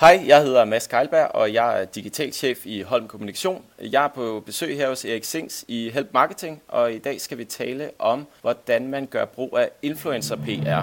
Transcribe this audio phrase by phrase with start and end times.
[0.00, 3.64] Hej, jeg hedder Mads Keilberg, og jeg er digitalchef i Holm Kommunikation.
[3.80, 7.38] Jeg er på besøg her hos Erik Sings i Help Marketing, og i dag skal
[7.38, 10.82] vi tale om, hvordan man gør brug af influencer PR.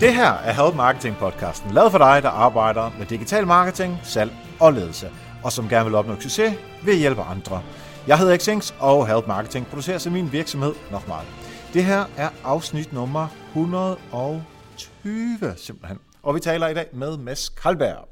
[0.00, 4.32] Det her er Help Marketing podcasten, lavet for dig, der arbejder med digital marketing, salg
[4.60, 5.10] og ledelse,
[5.44, 6.54] og som gerne vil opnå succes
[6.84, 7.62] ved at hjælpe andre.
[8.06, 11.26] Jeg hedder Xings, og Help Marketing producerer sig min virksomhed nok meget.
[11.74, 18.08] Det her er afsnit nummer 120 simpelthen, og vi taler i dag med Mads Kalberg.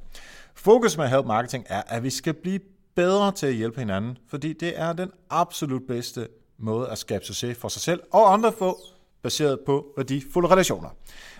[0.55, 2.61] Fokus med Help Marketing er, at vi skal blive
[2.97, 7.59] bedre til at hjælpe hinanden, fordi det er den absolut bedste måde at skabe succes
[7.59, 8.79] for sig selv og andre få
[9.23, 10.89] baseret på værdifulde relationer.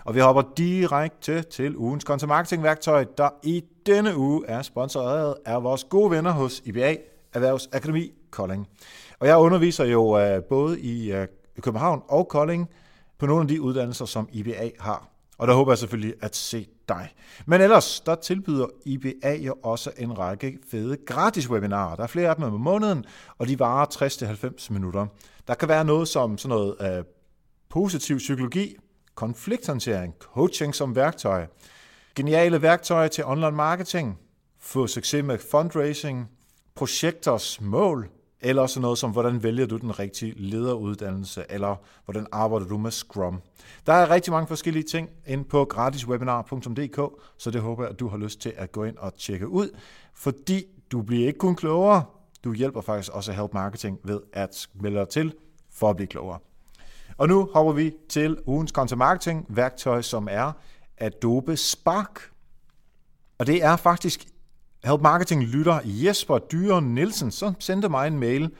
[0.05, 5.35] Og vi hopper direkte til ugens content marketing værktøj, der i denne uge er sponsoreret
[5.45, 6.95] af vores gode venner hos IBA
[7.33, 8.67] Erhvervsakademi Kolding.
[9.19, 10.77] Og jeg underviser jo øh, både
[11.09, 11.27] øh,
[11.57, 12.69] i København og Kolding
[13.17, 15.09] på nogle af de uddannelser, som IBA har.
[15.37, 17.13] Og der håber jeg selvfølgelig at se dig.
[17.45, 21.95] Men ellers, der tilbyder IBA jo også en række fede gratis webinarer.
[21.95, 23.05] Der er flere af dem om måneden,
[23.37, 23.85] og de varer
[24.65, 25.05] 60-90 minutter.
[25.47, 27.03] Der kan være noget som sådan noget øh,
[27.69, 28.75] positiv psykologi,
[29.15, 31.47] konflikthåndtering, coaching som værktøj,
[32.15, 34.19] geniale værktøjer til online marketing,
[34.59, 36.29] få succes med fundraising,
[36.75, 38.09] projekters mål,
[38.41, 42.91] eller også noget som, hvordan vælger du den rigtige lederuddannelse, eller hvordan arbejder du med
[42.91, 43.41] Scrum.
[43.85, 48.07] Der er rigtig mange forskellige ting inde på gratiswebinar.dk, så det håber jeg, at du
[48.07, 49.69] har lyst til at gå ind og tjekke ud,
[50.13, 52.03] fordi du bliver ikke kun klogere,
[52.43, 55.33] du hjælper faktisk også Help Marketing ved at melde dig til
[55.71, 56.39] for at blive klogere.
[57.17, 60.51] Og nu hopper vi til ugens content marketing værktøj, som er
[60.97, 62.31] Adobe Spark.
[63.37, 64.25] Og det er faktisk
[64.83, 68.51] Help Marketing lytter Jesper Dyre Nielsen, som sendte mig en mail.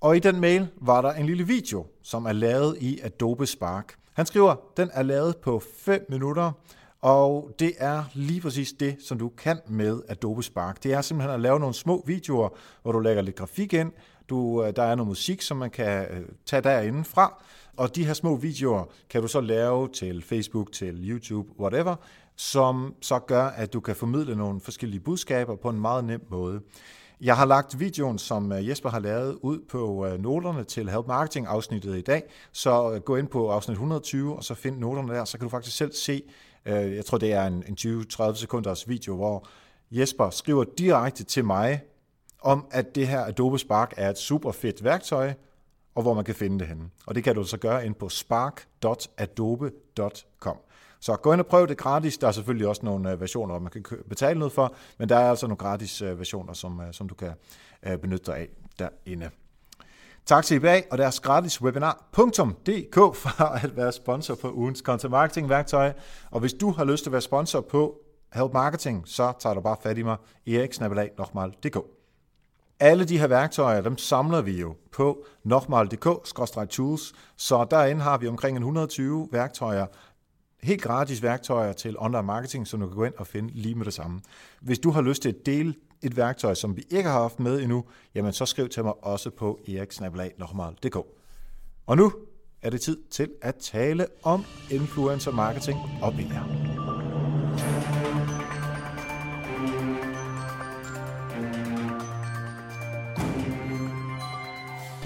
[0.00, 3.94] Og i den mail var der en lille video, som er lavet i Adobe Spark.
[4.12, 6.52] Han skriver, den er lavet på 5 minutter,
[7.00, 10.82] og det er lige præcis det, som du kan med Adobe Spark.
[10.82, 12.48] Det er simpelthen at lave nogle små videoer,
[12.82, 13.92] hvor du lægger lidt grafik ind,
[14.28, 17.42] du, øh, der er noget musik, som man kan øh, tage derinde fra,
[17.76, 21.96] og de her små videoer kan du så lave til Facebook, til YouTube, whatever,
[22.36, 26.60] som så gør, at du kan formidle nogle forskellige budskaber på en meget nem måde.
[27.20, 31.06] Jeg har lagt videoen, som øh, Jesper har lavet, ud på øh, noterne til Help
[31.06, 32.22] Marketing afsnittet i dag.
[32.52, 35.50] Så øh, gå ind på afsnit 120, og så find noterne der, så kan du
[35.50, 36.22] faktisk selv se,
[36.66, 39.48] jeg tror det er en 20-30 sekunders video, hvor
[39.90, 41.82] Jesper skriver direkte til mig,
[42.40, 45.32] om at det her Adobe Spark er et super fedt værktøj,
[45.94, 46.90] og hvor man kan finde det henne.
[47.06, 50.56] Og det kan du så gøre ind på spark.adobe.com.
[51.00, 52.18] Så gå ind og prøv det gratis.
[52.18, 55.30] Der er selvfølgelig også nogle øh, versioner, man kan betale noget for, men der er
[55.30, 57.32] altså nogle gratis øh, versioner, som, øh, som du kan
[58.02, 58.48] benytte dig af
[58.78, 59.30] derinde.
[60.26, 65.48] Tak til IBA og deres gratis webinar.dk for at være sponsor på ugens content marketing
[65.48, 65.92] værktøj.
[66.30, 68.00] Og hvis du har lyst til at være sponsor på
[68.34, 70.16] Help Marketing, så tager du bare fat i mig,
[70.46, 72.01] eriksnabelag.dk.
[72.84, 78.56] Alle de her værktøjer, dem samler vi jo på nokmal.dk-tools, så derinde har vi omkring
[78.56, 79.86] 120 værktøjer,
[80.62, 83.84] helt gratis værktøjer til online marketing, som du kan gå ind og finde lige med
[83.84, 84.20] det samme.
[84.60, 87.60] Hvis du har lyst til at dele et værktøj, som vi ikke har haft med
[87.60, 87.84] endnu,
[88.14, 90.96] jamen så skriv til mig også på eriksnabelag.dk.
[91.86, 92.12] Og nu
[92.62, 96.71] er det tid til at tale om influencer marketing og PR.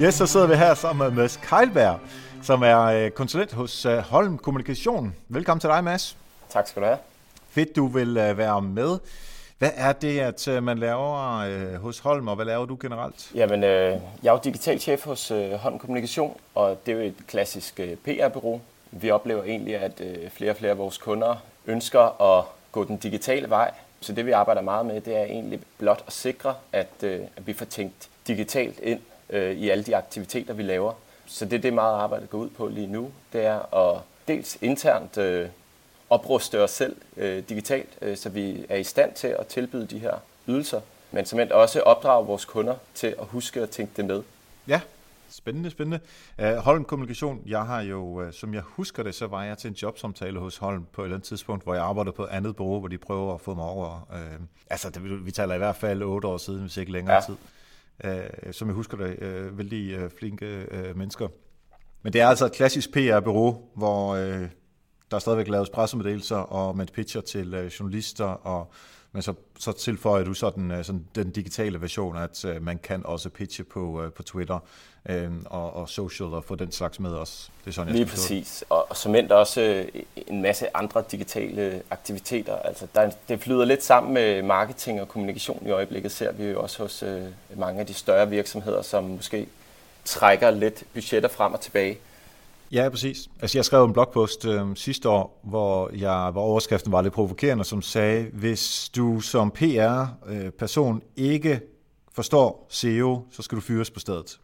[0.03, 2.01] Yes, så sidder vi her sammen med Mads Keilberg,
[2.43, 5.15] som er øh, konsulent hos øh, Holm Kommunikation.
[5.29, 6.17] Velkommen til dig, Mads.
[6.51, 6.99] Tak skal du have.
[7.51, 8.99] Fedt, du vil øh, være med.
[9.59, 13.31] Hvad er det, at man laver hos Holm, og hvad laver du generelt?
[13.35, 17.81] Jamen, jeg er jo digital chef hos Holm Kommunikation, og det er jo et klassisk
[18.05, 18.61] PR-bureau.
[18.91, 20.03] Vi oplever egentlig, at
[20.33, 21.35] flere og flere af vores kunder
[21.67, 23.71] ønsker at gå den digitale vej.
[24.01, 27.53] Så det, vi arbejder meget med, det er egentlig blot at sikre, at, at vi
[27.53, 29.01] får tænkt digitalt ind
[29.31, 30.93] øh, i alle de aktiviteter, vi laver.
[31.27, 33.11] Så det er det meget arbejde går ud på lige nu.
[33.33, 35.49] Det er at dels internt øh,
[36.11, 39.99] opruste os selv øh, digitalt, øh, så vi er i stand til at tilbyde de
[39.99, 40.15] her
[40.49, 40.81] ydelser,
[41.11, 44.23] men som også opdrage vores kunder til at huske at tænke det med.
[44.69, 44.81] Ja,
[45.31, 46.01] Spændende, spændende.
[46.43, 49.69] Uh, Holm Kommunikation, jeg har jo, uh, som jeg husker det, så var jeg til
[49.69, 52.57] en jobsamtale hos Holm på et eller andet tidspunkt, hvor jeg arbejdede på et andet
[52.57, 54.07] bureau, hvor de prøver at få mig over.
[54.11, 57.21] Uh, altså, det, vi taler i hvert fald otte år siden, hvis ikke længere ja.
[57.21, 57.37] tid
[58.05, 61.29] øh, som jeg husker det, øh, vældig øh, flinke øh, mennesker.
[62.03, 64.49] Men det er altså et klassisk PR-bureau, hvor øh,
[65.11, 68.71] der er stadigvæk lavet pressemeddelelser, og man pitcher til øh, journalister, og
[69.17, 72.79] men så, så tilføjer du så den, øh, sådan, den digitale version, at uh, man
[72.79, 74.59] kan også pitche på, på Twitter
[75.11, 75.15] uh,
[75.45, 77.51] og, og social og få den slags med os.
[77.65, 78.65] Det er sådan, jeg Lige præcis.
[78.69, 79.87] Og, og som endt også
[80.17, 82.57] en masse andre digitale aktiviteter.
[82.57, 86.63] Altså, der, det flyder lidt sammen med marketing og kommunikation i øjeblikket, ser vi jo
[86.63, 89.49] også hos uh, mange af de større virksomheder, som måske
[90.05, 91.99] trækker lidt budgetter frem og tilbage.
[92.73, 93.29] Ja, præcis.
[93.41, 97.65] Altså, jeg skrev en blogpost øh, sidste år, hvor, jeg, hvor overskriften var lidt provokerende,
[97.65, 101.61] som sagde, hvis du som PR-person øh, ikke
[102.13, 104.41] forstår SEO, så skal du fyres på stedet.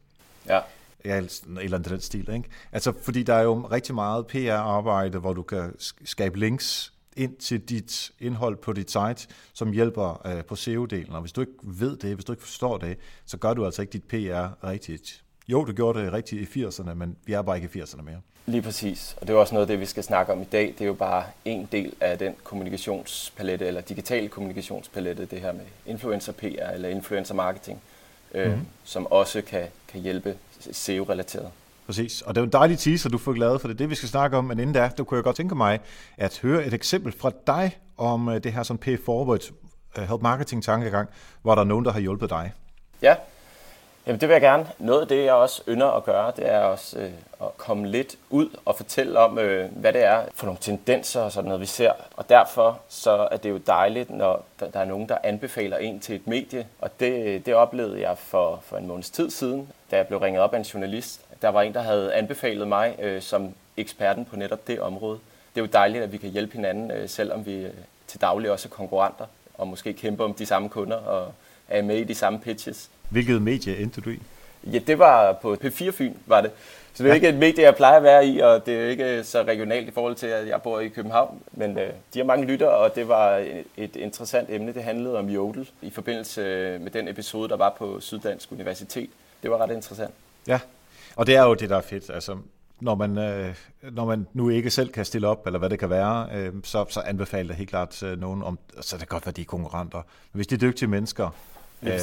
[0.48, 0.60] Ja.
[1.04, 1.16] Ja,
[1.60, 2.48] eller andet den stil, ikke?
[2.72, 5.74] Altså, fordi der er jo rigtig meget PR-arbejde, hvor du kan
[6.04, 11.14] skabe links ind til dit indhold på dit site, som hjælper øh, på SEO-delen.
[11.14, 13.82] Og hvis du ikke ved det, hvis du ikke forstår det, så gør du altså
[13.82, 15.24] ikke dit PR rigtigt.
[15.48, 18.20] Jo, du gjorde det rigtigt i 80'erne, men vi er bare ikke i 80'erne mere.
[18.46, 20.66] Lige præcis, og det er også noget af det, vi skal snakke om i dag.
[20.66, 25.64] Det er jo bare en del af den kommunikationspalette, eller digitale kommunikationspalette, det her med
[25.86, 27.80] influencer PR eller influencer marketing,
[28.34, 28.60] øh, mm.
[28.84, 30.36] som også kan, kan hjælpe
[30.72, 31.50] SEO-relateret.
[31.86, 33.78] Præcis, og det er en dejlig teaser, du får glad for det.
[33.78, 35.80] Det vi skal snakke om, men inden da, du kunne jeg godt tænke mig
[36.16, 39.40] at høre et eksempel fra dig om øh, det her sådan pay forward
[39.98, 41.08] uh, help marketing tankegang,
[41.42, 42.52] hvor der er nogen, der har hjulpet dig.
[43.02, 43.14] Ja,
[44.06, 44.66] Jamen det vil jeg gerne.
[44.78, 47.10] Noget af det, jeg også ynder at gøre, det er også øh,
[47.42, 51.32] at komme lidt ud og fortælle om, øh, hvad det er for nogle tendenser og
[51.32, 51.92] sådan noget, vi ser.
[52.16, 56.00] Og derfor så er det jo dejligt, når der, der er nogen, der anbefaler en
[56.00, 56.66] til et medie.
[56.80, 60.42] Og det, det oplevede jeg for, for en måneds tid siden, da jeg blev ringet
[60.42, 61.20] op af en journalist.
[61.42, 65.18] Der var en, der havde anbefalet mig øh, som eksperten på netop det område.
[65.54, 67.72] Det er jo dejligt, at vi kan hjælpe hinanden, øh, selvom vi øh,
[68.06, 71.32] til daglig også er konkurrenter og måske kæmper om de samme kunder og
[71.72, 72.90] er med i de samme pitches.
[73.08, 74.20] Hvilket medie endte du i?
[74.64, 76.50] Ja, det var på P4 Fyn, var det.
[76.94, 77.14] Så det er ja.
[77.14, 79.90] ikke et medie, jeg plejer at være i, og det er ikke så regionalt i
[79.90, 81.38] forhold til, at jeg bor i København.
[81.52, 83.44] Men øh, de har mange lytter, og det var
[83.76, 84.74] et interessant emne.
[84.74, 86.40] Det handlede om Jodel i forbindelse
[86.80, 89.10] med den episode, der var på Syddansk Universitet.
[89.42, 90.14] Det var ret interessant.
[90.46, 90.60] Ja,
[91.16, 92.10] og det er jo det, der er fedt.
[92.10, 92.36] Altså,
[92.80, 93.54] når man, øh,
[93.92, 96.84] når man nu ikke selv kan stille op, eller hvad det kan være, øh, så,
[96.88, 99.44] så anbefaler det helt klart øh, nogen om, så det kan godt være, de er
[99.44, 99.98] konkurrenter.
[100.32, 101.30] Men hvis de er dygtige mennesker,
[101.82, 102.00] øh,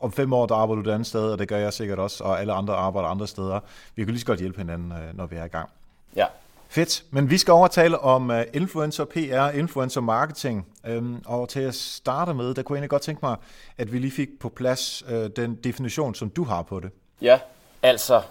[0.00, 2.24] om fem år, der arbejder du et andet sted, og det gør jeg sikkert også,
[2.24, 3.60] og alle andre arbejder andre steder.
[3.94, 5.70] Vi kan lige så godt hjælpe hinanden, øh, når vi er i gang.
[6.16, 6.26] Ja.
[6.68, 10.66] Fedt, men vi skal overtale om uh, influencer PR, influencer marketing.
[10.88, 13.36] Um, og til at starte med, der kunne jeg egentlig godt tænke mig,
[13.78, 16.90] at vi lige fik på plads uh, den definition, som du har på det.
[17.22, 17.38] Ja,
[17.82, 18.22] altså,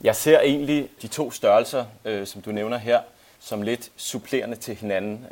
[0.00, 1.84] jeg ser egentlig de to størrelser,
[2.24, 3.00] som du nævner her,
[3.40, 5.26] som lidt supplerende til hinanden.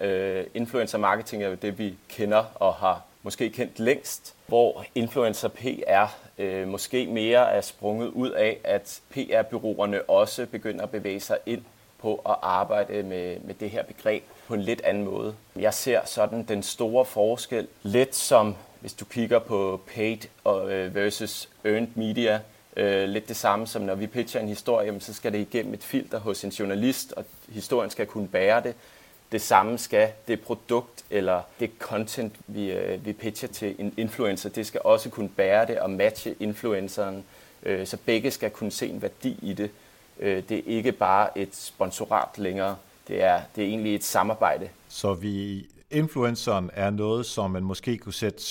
[0.54, 6.06] Influencer marketing er jo det, vi kender og har måske kendt længst, hvor influencer PR
[6.38, 11.62] øh, måske mere er sprunget ud af, at PR-byråerne også begynder at bevæge sig ind
[11.98, 15.34] på at arbejde med, med det her begreb på en lidt anden måde.
[15.56, 21.48] Jeg ser sådan den store forskel lidt som, hvis du kigger på paid øh, versus
[21.64, 22.40] earned media,
[22.76, 25.84] øh, lidt det samme som når vi pitcher en historie, så skal det igennem et
[25.84, 28.74] filter hos en journalist, og historien skal kunne bære det
[29.32, 34.48] det samme skal det produkt eller det content, vi, øh, vi pitcher til en influencer,
[34.48, 37.24] det skal også kunne bære det og matche influenceren,
[37.62, 39.70] øh, så begge skal kunne se en værdi i det.
[40.20, 42.76] Øh, det er ikke bare et sponsorat længere,
[43.08, 44.68] det er, det er egentlig et samarbejde.
[44.88, 48.42] Så vi influenceren er noget, som man måske kunne sætte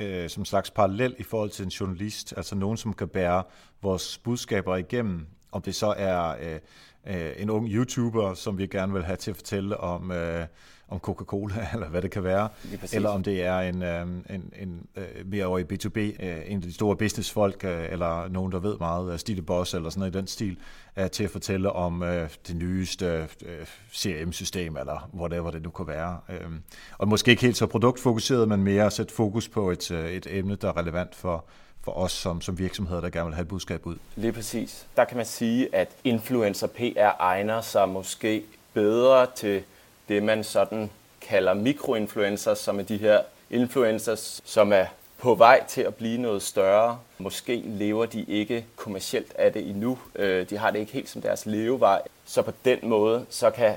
[0.00, 3.42] øh, som slags parallel i forhold til en journalist, altså nogen, som kan bære
[3.82, 6.58] vores budskaber igennem, om det så er øh,
[7.06, 10.46] øh, en ung YouTuber, som vi gerne vil have til at fortælle om, øh,
[10.88, 12.48] om Coca-Cola, eller hvad det kan være,
[12.92, 16.56] eller om det er en, øh, en, en øh, mere over i B2B, øh, en
[16.56, 20.14] af de store businessfolk, øh, eller nogen, der ved meget, Stile Boss, eller sådan noget
[20.14, 20.56] i den stil,
[20.96, 25.86] øh, til at fortælle om øh, det nyeste øh, CRM-system, eller whatever det nu kan
[25.86, 26.20] være.
[26.28, 26.50] Øh,
[26.98, 30.26] og måske ikke helt så produktfokuseret, men mere at sætte fokus på et, øh, et
[30.30, 31.44] emne, der er relevant for,
[31.84, 33.96] for os som, som virksomheder, der gerne vil have et budskab ud.
[34.16, 34.86] Lige præcis.
[34.96, 39.62] Der kan man sige, at influencer PR egner sig måske bedre til
[40.08, 43.20] det, man sådan kalder mikroinfluencers, som er de her
[43.50, 44.86] influencers, som er
[45.18, 46.98] på vej til at blive noget større.
[47.18, 49.98] Måske lever de ikke kommercielt af det endnu.
[50.14, 52.02] Øh, de har det ikke helt som deres levevej.
[52.24, 53.74] Så på den måde, så kan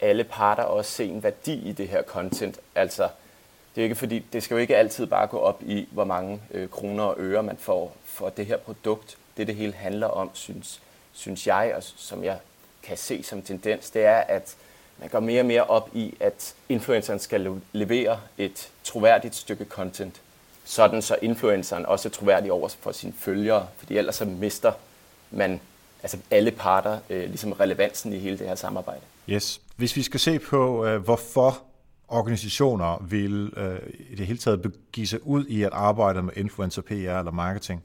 [0.00, 2.58] alle parter også se en værdi i det her content.
[2.74, 3.08] Altså,
[3.76, 6.40] det er ikke fordi, det skal jo ikke altid bare gå op i, hvor mange
[6.50, 9.18] øh, kroner og øre man får for det her produkt.
[9.36, 10.80] Det, det hele handler om, synes,
[11.12, 12.38] synes jeg, og som jeg
[12.82, 14.56] kan se som tendens, det er, at
[15.00, 20.20] man går mere og mere op i, at influenceren skal levere et troværdigt stykke content,
[20.64, 24.72] sådan så influenceren også er troværdig over for sine følgere, fordi ellers så mister
[25.30, 25.60] man
[26.02, 29.00] altså alle parter øh, ligesom relevansen i hele det her samarbejde.
[29.28, 29.60] Yes.
[29.76, 31.65] Hvis vi skal se på, øh, hvorfor
[32.08, 33.78] organisationer vil øh,
[34.10, 37.82] i det hele taget begive sig ud i at arbejde med influencer PR eller marketing,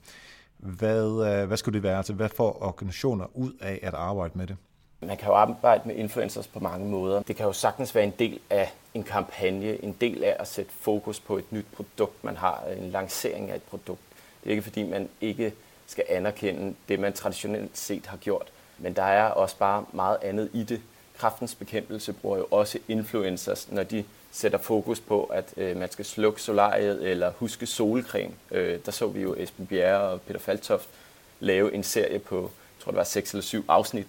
[0.58, 1.98] hvad, øh, hvad skulle det være?
[1.98, 4.58] Altså, hvad får organisationer ud af at arbejde med det?
[5.01, 7.22] Man kan jo arbejde med influencers på mange måder.
[7.22, 10.72] Det kan jo sagtens være en del af en kampagne, en del af at sætte
[10.72, 14.01] fokus på et nyt produkt, man har, en lancering af et produkt.
[14.44, 15.54] Det er ikke fordi, man ikke
[15.88, 18.51] skal anerkende det, man traditionelt set har gjort.
[18.78, 20.82] Men der er også bare meget andet i det.
[21.22, 26.06] Kraftens bekæmpelse bruger jo også influencers, når de sætter fokus på, at øh, man skal
[26.06, 28.34] slukke solariet eller huske solcreme.
[28.51, 30.90] Øh, der så vi jo Esben Bjerre og Peter Faltoft
[31.40, 34.08] lave en serie på, jeg tror det var seks eller syv afsnit,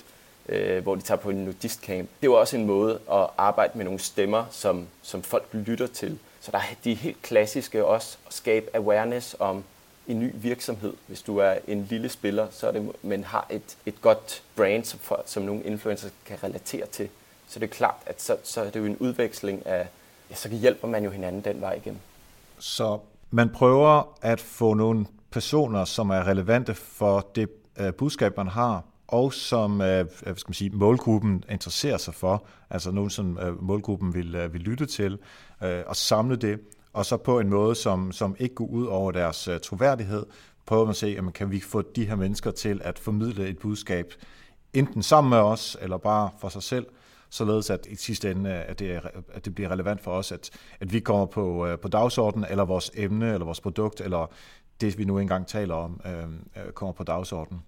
[0.48, 2.08] øh, hvor de tager på en nudistcamp.
[2.22, 6.18] Det var også en måde at arbejde med nogle stemmer, som, som folk lytter til.
[6.40, 9.64] Så der er de helt klassiske også at skabe awareness om
[10.08, 10.92] en ny virksomhed.
[11.06, 14.84] Hvis du er en lille spiller, så er det, men har et, et godt brand,
[14.84, 17.08] som, for, som nogle influencers kan relatere til.
[17.48, 19.88] Så det er klart, at så, så er det jo en udveksling af,
[20.30, 22.00] ja, så hjælper man jo hinanden den vej igen.
[22.58, 22.98] Så
[23.30, 28.82] man prøver at få nogle personer, som er relevante for det øh, budskab, man har,
[29.08, 29.86] og som uh,
[30.20, 34.60] skal man sige, målgruppen interesserer sig for, altså nogen, som øh, målgruppen vil, øh, vil
[34.60, 35.18] lytte til,
[35.62, 36.60] øh, og samle det,
[36.92, 40.26] og så på en måde, som, som ikke går ud over deres uh, troværdighed,
[40.66, 43.58] prøver man at se, jamen, kan vi få de her mennesker til at formidle et
[43.58, 44.14] budskab,
[44.72, 46.86] enten sammen med os, eller bare for sig selv,
[47.30, 49.00] således at i sidste ende, øh, at det,
[49.32, 52.64] at det bliver relevant for os, at, at vi kommer på, uh, på dagsordenen, eller
[52.64, 54.30] vores emne, eller vores produkt, eller
[54.80, 57.62] det, vi nu engang taler om, øh, kommer på dagsordenen.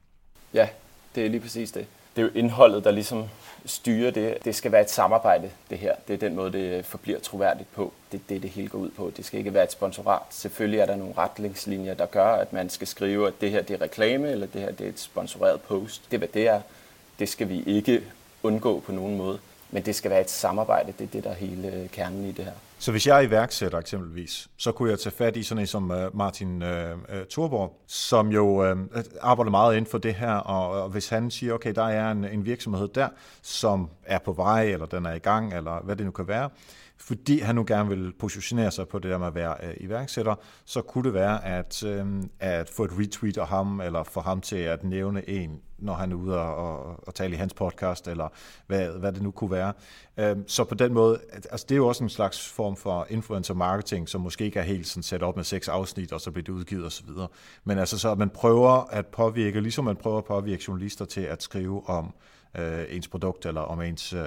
[0.54, 0.68] Ja,
[1.14, 1.86] det er lige præcis det.
[2.16, 3.24] Det er jo indholdet, der ligesom
[3.66, 4.44] styrer det.
[4.44, 5.94] Det skal være et samarbejde, det her.
[6.08, 7.92] Det er den måde, det forbliver troværdigt på.
[8.12, 9.12] Det er det, det hele går ud på.
[9.16, 10.22] Det skal ikke være et sponsorat.
[10.30, 13.74] Selvfølgelig er der nogle retningslinjer, der gør, at man skal skrive, at det her det
[13.74, 16.02] er reklame, eller det her det er et sponsoreret post.
[16.10, 16.60] Det er, hvad det er.
[17.18, 18.02] Det skal vi ikke
[18.42, 19.38] undgå på nogen måde.
[19.70, 20.92] Men det skal være et samarbejde.
[20.98, 22.52] Det er det, der er hele kernen i det her.
[22.78, 25.90] Så hvis jeg er iværksætter eksempelvis, så kunne jeg tage fat i sådan en som
[25.90, 30.32] øh, Martin øh, øh, Thorborg, som jo øh, øh, arbejder meget inden for det her,
[30.32, 33.08] og, og hvis han siger, okay, der er en, en virksomhed der,
[33.42, 36.50] som er på vej, eller den er i gang, eller hvad det nu kan være,
[36.96, 40.34] fordi han nu gerne vil positionere sig på det der med at være øh, iværksætter,
[40.64, 42.06] så kunne det være at, øh,
[42.40, 46.12] at få et retweet af ham, eller få ham til at nævne en, når han
[46.12, 48.28] er ude og, og, og tale i hans podcast, eller
[48.66, 49.72] hvad, hvad det nu kunne være.
[50.16, 53.54] Øh, så på den måde, altså det er jo også en slags form for influencer
[53.54, 56.44] marketing, som måske ikke er helt sådan sat op med seks afsnit, og så bliver
[56.44, 57.08] det udgivet osv.
[57.64, 61.20] Men altså så, at man prøver at påvirke, ligesom man prøver at påvirke journalister til
[61.20, 62.14] at skrive om
[62.54, 64.24] øh, ens produkt, eller om ens, øh,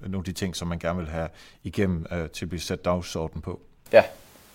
[0.00, 1.28] nogle af de ting, som man gerne vil have
[1.64, 3.60] igennem øh, til at blive sat dagsorden på.
[3.92, 4.04] Ja,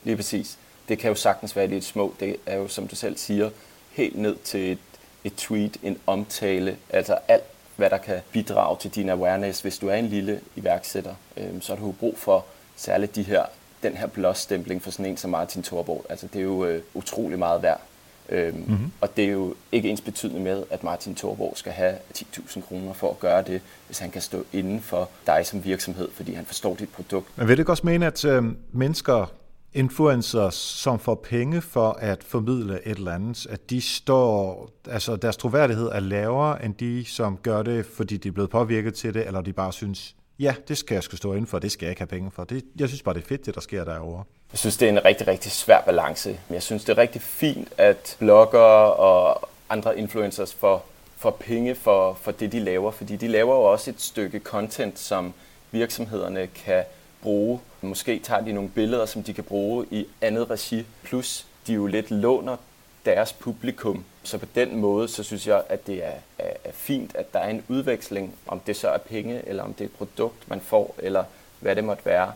[0.04, 0.60] lige præcis.
[0.90, 2.16] Det kan jo sagtens være lidt små.
[2.20, 3.50] Det er jo, som du selv siger,
[3.92, 4.80] helt ned til et,
[5.24, 7.44] et tweet, en omtale, altså alt,
[7.76, 9.62] hvad der kan bidrage til din awareness.
[9.62, 13.46] Hvis du er en lille iværksætter, øh, så har du brug for særligt de her,
[13.84, 16.06] den her blåstempling for sådan en som Martin Thorborg.
[16.10, 17.82] Altså, det er jo øh, utrolig meget værd.
[18.30, 18.92] Øhm, mm-hmm.
[19.02, 22.94] Og det er jo ikke ens betydende med, at Martin Thorborg skal have 10.000 kroner
[22.94, 26.46] for at gøre det, hvis han kan stå inden for dig som virksomhed, fordi han
[26.46, 27.38] forstår dit produkt.
[27.38, 29.32] Men vil det også mene, at øh, mennesker,
[29.74, 35.38] influencers, som får penge for at formidle et eller andet, at de står, altså deres
[35.38, 39.28] troværdighed er lavere end de, som gør det, fordi de er blevet påvirket til det,
[39.28, 41.92] eller de bare synes, ja, det skal jeg skulle stå inden for, det skal jeg
[41.92, 42.44] ikke have penge for.
[42.44, 44.24] Det, jeg synes bare, det er fedt, det der sker derovre.
[44.52, 46.30] Jeg synes, det er en rigtig, rigtig svær balance.
[46.30, 50.86] Men jeg synes, det er rigtig fint, at bloggere og andre influencers får,
[51.18, 52.92] får penge for, for det, de laver.
[52.92, 55.34] Fordi de laver jo også et stykke content, som
[55.72, 56.84] virksomhederne kan
[57.22, 57.60] bruge.
[57.82, 60.86] Måske tager de nogle billeder, som de kan bruge i andet regi.
[61.04, 62.58] Plus, de jo lidt låner
[63.06, 64.06] deres publikum.
[64.24, 67.40] Så på den måde, så synes jeg, at det er, er, er fint, at der
[67.40, 70.62] er en udveksling, om det så er penge, eller om det er et produkt, man
[70.62, 71.24] får, eller
[71.60, 72.32] hvad det måtte være.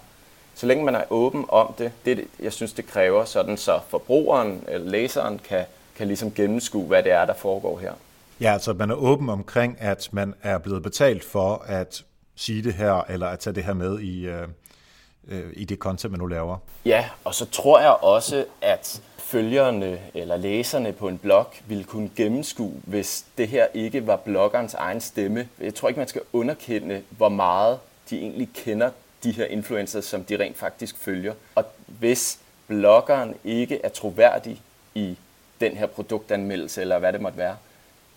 [0.55, 4.63] Så længe man er åben om det, det jeg synes, det kræver, sådan så forbrugeren
[4.67, 7.93] eller læseren kan, kan ligesom gennemskue, hvad det er, der foregår her.
[8.41, 12.03] Ja, altså man er åben omkring, at man er blevet betalt for at
[12.35, 14.47] sige det her, eller at tage det her med i, øh,
[15.27, 16.57] øh i det content, man nu laver.
[16.85, 22.09] Ja, og så tror jeg også, at følgerne eller læserne på en blog ville kunne
[22.15, 25.47] gennemskue, hvis det her ikke var bloggerens egen stemme.
[25.59, 27.79] Jeg tror ikke, man skal underkende, hvor meget
[28.09, 28.89] de egentlig kender
[29.23, 31.33] de her influencers, som de rent faktisk følger.
[31.55, 34.61] Og hvis bloggeren ikke er troværdig
[34.95, 35.17] i
[35.61, 37.55] den her produktanmeldelse, eller hvad det måtte være,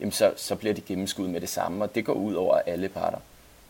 [0.00, 2.88] jamen så, så bliver de gennemskuet med det samme, og det går ud over alle
[2.88, 3.18] parter.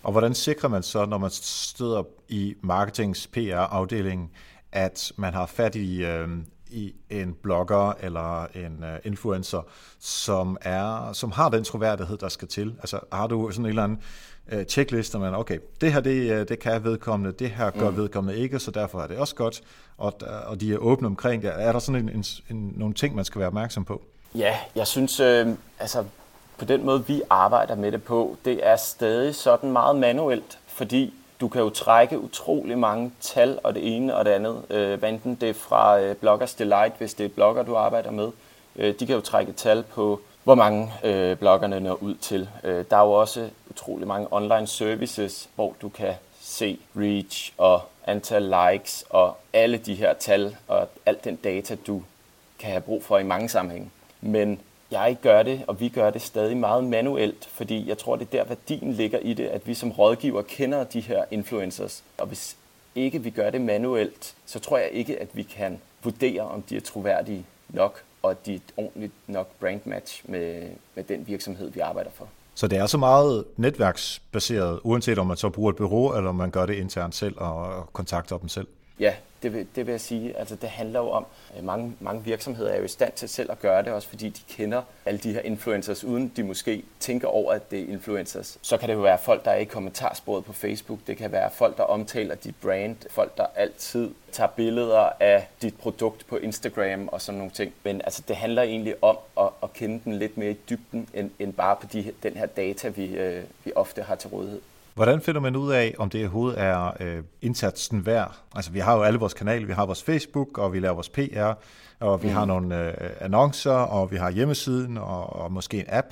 [0.02, 4.30] Og hvordan sikrer man så, når man støder i marketings PR-afdelingen,
[4.73, 6.28] at man har fat i, øh,
[6.71, 9.62] i en blogger eller en uh, influencer,
[9.99, 12.75] som, er, som har den troværdighed, der skal til?
[12.78, 14.02] Altså har du sådan en eller anden
[14.52, 17.97] uh, checkliste, man, okay, det her det, det kan vedkommende, det her gør mm.
[17.97, 19.61] vedkommende ikke, så derfor er det også godt,
[19.97, 20.14] og,
[20.47, 21.52] og de er åbne omkring det.
[21.54, 24.02] Er der sådan en, en, en, nogle ting, man skal være opmærksom på?
[24.35, 26.04] Ja, jeg synes, øh, altså
[26.61, 31.14] på den måde, vi arbejder med det på, det er stadig sådan meget manuelt, fordi
[31.40, 34.62] du kan jo trække utrolig mange tal og det ene og det andet.
[34.71, 38.31] Øh, enten det er fra øh, Bloggers Delight, hvis det er blogger, du arbejder med.
[38.76, 42.49] Øh, de kan jo trække tal på, hvor mange øh, bloggerne når ud til.
[42.64, 47.83] Øh, der er jo også utrolig mange online services, hvor du kan se reach og
[48.07, 52.02] antal likes og alle de her tal og alt den data, du
[52.59, 53.90] kan have brug for i mange sammenhænge.
[54.21, 54.61] Men
[54.91, 58.31] jeg gør det, og vi gør det stadig meget manuelt, fordi jeg tror, det er
[58.31, 62.05] der værdien ligger i det, at vi som rådgiver kender de her influencers.
[62.19, 62.57] Og hvis
[62.95, 66.77] ikke vi gør det manuelt, så tror jeg ikke, at vi kan vurdere, om de
[66.77, 70.63] er troværdige nok, og at de er et ordentligt nok brandmatch med,
[70.95, 72.29] med den virksomhed, vi arbejder for.
[72.55, 76.35] Så det er så meget netværksbaseret, uanset om man så bruger et bureau, eller om
[76.35, 78.67] man gør det internt selv og kontakter dem selv?
[79.01, 80.37] Ja, det vil, det vil jeg sige.
[80.39, 83.51] Altså, det handler jo om, øh, mange, mange virksomheder er jo i stand til selv
[83.51, 87.29] at gøre det, også fordi de kender alle de her influencers, uden de måske tænker
[87.29, 88.59] over, at det er influencers.
[88.63, 90.99] Så kan det jo være folk, der er i kommentarsporet på Facebook.
[91.07, 92.97] Det kan være folk, der omtaler dit brand.
[93.11, 97.73] Folk, der altid tager billeder af dit produkt på Instagram og sådan nogle ting.
[97.85, 101.31] Men altså, det handler egentlig om at, at kende den lidt mere i dybden, end,
[101.39, 104.61] end bare på de, den her data, vi, øh, vi ofte har til rådighed.
[104.95, 108.35] Hvordan finder man ud af, om det overhovedet er øh, indsatsen værd?
[108.57, 111.09] Altså, vi har jo alle vores kanaler, vi har vores Facebook, og vi laver vores
[111.09, 111.53] PR,
[112.01, 112.35] og vi mm.
[112.35, 116.07] har nogle øh, annoncer, og vi har hjemmesiden, og, og måske en app.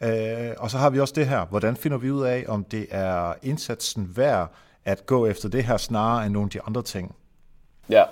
[0.00, 1.44] Øh, og så har vi også det her.
[1.44, 4.48] Hvordan finder vi ud af, om det er indsatsen værd
[4.84, 7.14] at gå efter det her, snarere end nogle af de andre ting?
[7.88, 8.04] Ja,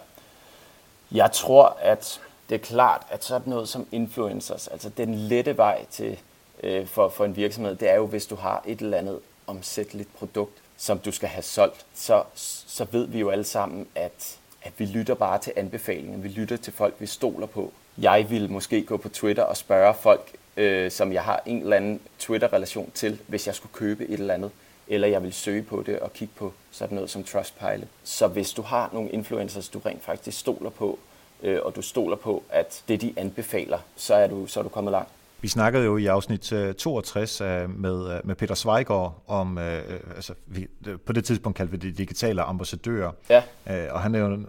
[1.13, 5.85] jeg tror, at det er klart, at sådan noget som influencers, altså den lette vej
[5.91, 6.19] til
[6.63, 10.17] øh, for, for en virksomhed, det er jo, hvis du har et eller andet omsætteligt
[10.17, 12.23] produkt, som du skal have solgt, så,
[12.67, 16.19] så ved vi jo alle sammen, at, at vi lytter bare til anbefalinger.
[16.19, 17.73] Vi lytter til folk, vi stoler på.
[17.99, 21.77] Jeg vil måske gå på Twitter og spørge folk, øh, som jeg har en eller
[21.77, 24.51] anden Twitter-relation til, hvis jeg skulle købe et eller andet.
[24.88, 27.88] Eller jeg vil søge på det og kigge på sådan noget som Trustpilot.
[28.05, 30.99] Så hvis du har nogle influencers, du rent faktisk stoler på,
[31.42, 34.68] øh, og du stoler på, at det de anbefaler, så er du, så er du
[34.68, 35.11] kommet langt.
[35.44, 40.35] Vi snakkede jo i afsnit 62 øh, øh, med, øh, med Peter Zweigård om, altså
[40.46, 40.66] vi,
[41.07, 43.42] på det tidspunkt kaldte vi det digitale ambassadører, ja.
[43.90, 44.46] og han er jo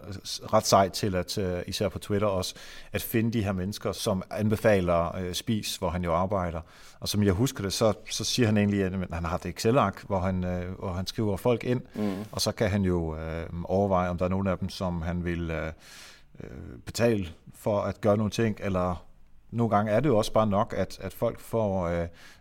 [0.53, 2.55] ret sej til, at især på Twitter også,
[2.91, 6.61] at finde de her mennesker, som anbefaler spis, hvor han jo arbejder.
[6.99, 10.03] Og som jeg husker det, så, så siger han egentlig, at han har et Excel-ark,
[10.07, 10.43] hvor han,
[10.79, 12.13] hvor han skriver folk ind, mm.
[12.31, 13.17] og så kan han jo
[13.63, 15.51] overveje, om der er nogen af dem, som han vil
[16.85, 19.05] betale for at gøre nogle ting, eller
[19.55, 21.87] nogle gange er det jo også bare nok, at, at folk får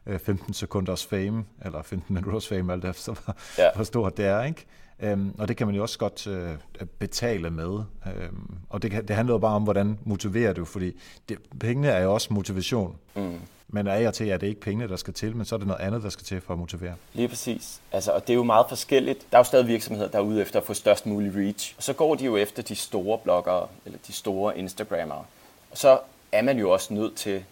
[0.06, 3.68] øh, 15 øh, sekunders fame, eller 15 minutters fame, alt efter hvor, ja.
[3.74, 4.66] hvor stort det er, ikke?
[5.00, 6.50] Øhm, og det kan man jo også godt øh,
[6.98, 7.80] betale med.
[8.06, 10.92] Øhm, og det, det handler jo bare om, hvordan motiverer du, fordi
[11.28, 12.96] det, pengene er jo også motivation.
[13.14, 13.40] Mm.
[13.68, 15.68] Men af og til er det ikke pengene, der skal til, men så er det
[15.68, 16.94] noget andet, der skal til for at motivere.
[17.12, 17.80] Lige præcis.
[17.92, 19.26] Altså, og det er jo meget forskelligt.
[19.30, 21.74] Der er jo stadig virksomheder, der er ude efter at få størst mulig reach.
[21.76, 25.24] Og så går de jo efter de store bloggere, eller de store Instagrammere.
[25.70, 25.98] Og så
[26.34, 27.44] er man jo også nødt til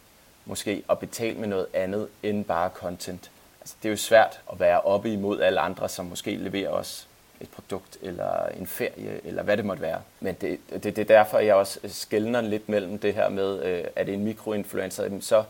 [0.47, 3.31] måske at betale med noget andet end bare content.
[3.61, 7.09] Altså, det er jo svært at være oppe imod alle andre, som måske leverer os
[7.41, 10.01] et produkt eller en ferie, eller hvad det måtte være.
[10.21, 13.85] Men det, det, det er derfor, jeg også skældner lidt mellem det her med, øh,
[13.97, 15.45] at det er en mikroinfluencer, så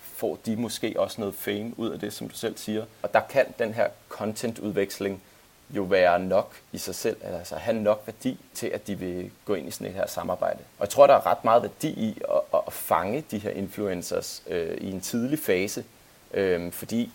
[0.00, 2.84] får de måske også noget fame ud af det, som du selv siger.
[3.02, 5.22] Og der kan den her contentudveksling
[5.70, 9.54] jo være nok i sig selv, altså have nok værdi til, at de vil gå
[9.54, 10.58] ind i sådan et her samarbejde.
[10.58, 12.22] Og jeg tror, der er ret meget værdi i
[12.52, 15.84] at, at fange de her influencers øh, i en tidlig fase,
[16.34, 17.12] øh, fordi,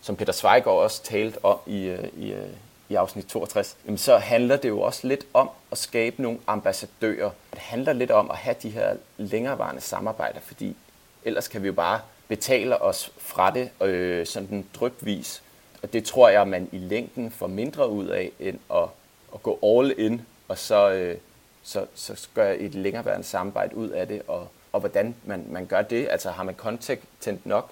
[0.00, 2.48] som Peter Zweigård også talte om i, øh, i, øh,
[2.88, 7.30] i afsnit 62, jamen, så handler det jo også lidt om at skabe nogle ambassadører.
[7.50, 10.76] Det handler lidt om at have de her længerevarende samarbejder, fordi
[11.24, 15.42] ellers kan vi jo bare betale os fra det øh, sådan drypvis,
[15.82, 18.88] og det tror jeg, man i længden får mindre ud af, end at,
[19.34, 21.18] at gå all in, og så, øh,
[21.62, 25.66] så, så gør jeg et længereværende samarbejde ud af det, og, og hvordan man, man
[25.66, 26.08] gør det.
[26.10, 27.70] Altså har man content nok,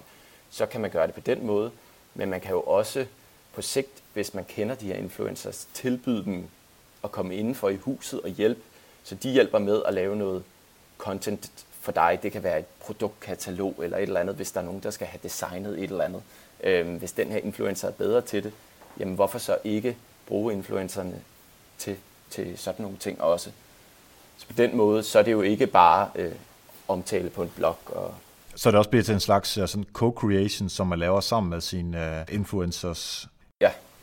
[0.49, 1.71] så kan man gøre det på den måde,
[2.15, 3.05] men man kan jo også
[3.53, 6.47] på sigt, hvis man kender de her influencers, tilbyde dem
[7.03, 8.61] at komme indenfor i huset og hjælpe,
[9.03, 10.43] så de hjælper med at lave noget
[10.97, 12.19] content for dig.
[12.23, 15.07] Det kan være et produktkatalog eller et eller andet, hvis der er nogen, der skal
[15.07, 16.21] have designet et eller andet.
[16.63, 18.53] Øh, hvis den her influencer er bedre til det,
[18.99, 19.97] jamen hvorfor så ikke
[20.27, 21.21] bruge influencerne
[21.77, 21.97] til,
[22.29, 23.51] til sådan nogle ting også?
[24.37, 26.31] Så på den måde, så er det jo ikke bare øh,
[26.87, 27.77] omtale på en blog.
[27.85, 28.13] Og
[28.55, 31.61] så det også bliver til en slags øh, sådan co-creation, som man laver sammen med
[31.61, 33.27] sine uh, influencers.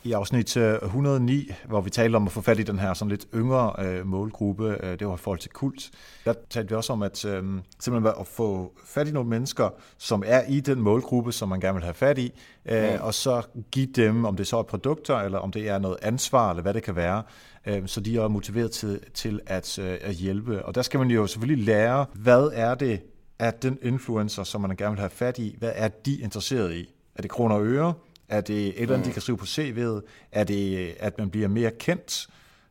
[0.05, 0.09] Ja.
[0.09, 3.27] I afsnit 109, hvor vi talte om at få fat i den her sådan lidt
[3.35, 5.91] yngre uh, målgruppe, uh, det var i forhold til kult,
[6.25, 7.33] der talte vi også om at uh,
[7.81, 11.75] simpelthen at få fat i nogle mennesker, som er i den målgruppe, som man gerne
[11.75, 12.33] vil have fat i,
[12.71, 13.01] uh, mm.
[13.01, 16.51] og så give dem, om det så er produkter, eller om det er noget ansvar,
[16.51, 17.23] eller hvad det kan være,
[17.71, 20.65] uh, så de er motiveret til, til at, uh, at hjælpe.
[20.65, 23.01] Og der skal man jo selvfølgelig lære, hvad er det,
[23.39, 26.95] at den influencer, som man gerne vil have fat i, hvad er de interesseret i?
[27.15, 27.95] Er det kroner og øre?
[28.29, 29.13] Er det et eller andet, de mm.
[29.13, 30.01] kan skrive på CV'et?
[30.33, 32.29] Er det, at man bliver mere kendt,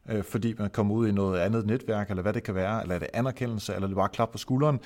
[0.10, 2.82] øh, fordi man kommer ud i noget andet netværk, eller hvad det kan være?
[2.82, 4.80] Eller er det anerkendelse, eller er det bare klap på skulderen?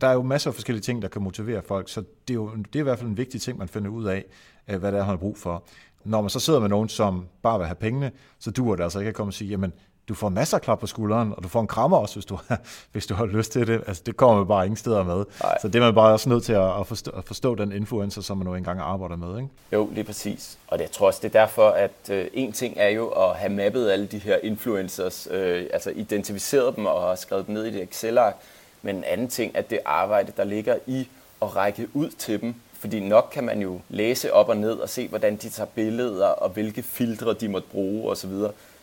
[0.00, 2.50] Der er jo masser af forskellige ting, der kan motivere folk, så det er jo
[2.56, 4.24] det er i hvert fald en vigtig ting, man finder ud af,
[4.68, 5.64] øh, hvad det er, man har brug for.
[6.04, 8.98] Når man så sidder med nogen, som bare vil have pengene, så duer det altså
[8.98, 9.72] ikke at komme og sige, jamen,
[10.08, 12.38] du får masser af klap på skulderen, og du får en krammer også, hvis du,
[12.92, 13.82] hvis du har lyst til det.
[13.86, 15.24] Altså, det kommer man bare ingen steder med.
[15.42, 15.58] Nej.
[15.62, 18.36] Så det er man bare også nødt til at forstå, at forstå den influencer, som
[18.36, 19.36] man nu engang arbejder med.
[19.36, 19.50] Ikke?
[19.72, 20.58] Jo, lige præcis.
[20.68, 23.36] Og det, jeg tror også, det er derfor, at øh, en ting er jo at
[23.36, 27.70] have mappet alle de her influencers, øh, altså identificeret dem og skrevet dem ned i
[27.70, 28.36] det Excel-ark,
[28.82, 31.08] men en anden ting er det arbejde, der ligger i
[31.42, 34.88] at række ud til dem, fordi nok kan man jo læse op og ned og
[34.88, 38.32] se, hvordan de tager billeder og hvilke filtre de måtte bruge osv.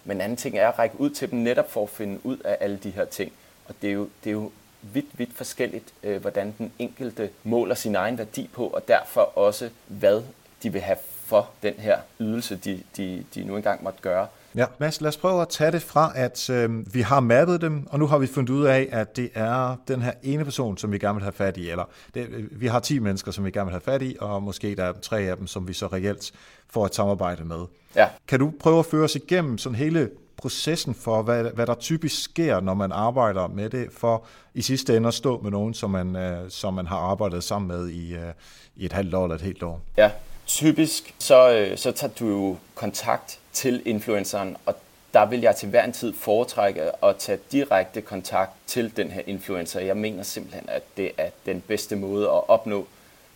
[0.05, 2.57] Men anden ting er at række ud til dem netop for at finde ud af
[2.59, 3.31] alle de her ting.
[3.67, 7.75] Og det er jo, det er jo vidt, vidt forskelligt, øh, hvordan den enkelte måler
[7.75, 10.23] sin egen værdi på, og derfor også, hvad
[10.63, 14.27] de vil have for den her ydelse, de, de, de nu engang måtte gøre.
[14.55, 17.87] Ja, Mads, lad os prøve at tage det fra, at øh, vi har mappet dem,
[17.89, 20.91] og nu har vi fundet ud af, at det er den her ene person, som
[20.91, 23.65] vi gerne vil have fat i, eller det, vi har 10 mennesker, som vi gerne
[23.65, 26.31] vil have fat i, og måske der er tre af dem, som vi så reelt
[26.69, 27.65] får et samarbejde med.
[27.95, 28.07] Ja.
[28.27, 32.23] Kan du prøve at føre os igennem sådan hele processen for, hvad, hvad der typisk
[32.23, 35.89] sker, når man arbejder med det, for i sidste ende at stå med nogen, som
[35.89, 38.33] man, øh, som man har arbejdet sammen med i, øh,
[38.75, 39.81] i et halvt år eller et helt år?
[39.97, 40.11] Ja,
[40.47, 44.75] typisk så, øh, så tager du jo kontakt til influenceren, og
[45.13, 49.21] der vil jeg til hver en tid foretrække at tage direkte kontakt til den her
[49.27, 49.79] influencer.
[49.79, 52.87] Jeg mener simpelthen, at det er den bedste måde at opnå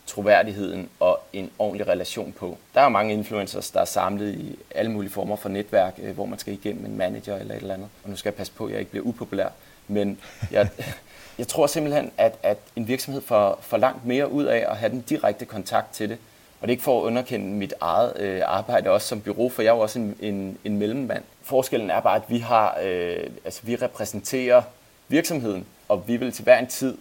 [0.07, 2.57] troværdigheden og en ordentlig relation på.
[2.73, 6.25] Der er mange influencers, der er samlet i alle mulige former for netværk, øh, hvor
[6.25, 7.89] man skal igennem en manager eller et eller andet.
[8.03, 9.49] Og nu skal jeg passe på, at jeg ikke bliver upopulær.
[9.87, 10.19] Men
[10.51, 10.69] jeg,
[11.39, 14.89] jeg tror simpelthen, at, at en virksomhed får, får langt mere ud af at have
[14.89, 16.17] den direkte kontakt til det.
[16.61, 19.61] Og det er ikke for at underkende mit eget øh, arbejde også som bureau, for
[19.61, 21.23] jeg er jo også en, en, en mellemmand.
[21.43, 24.61] Forskellen er bare, at vi har, øh, altså vi repræsenterer
[25.07, 26.97] virksomheden, og vi vil til hver en tid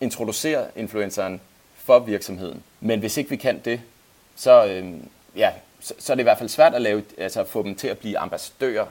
[0.00, 1.40] introducere influenceren
[1.76, 2.62] for virksomheden.
[2.80, 3.80] Men hvis ikke vi kan det,
[4.36, 4.94] så, øh,
[5.36, 7.88] ja, så, så er det i hvert fald svært at lave, altså få dem til
[7.88, 8.86] at blive ambassadører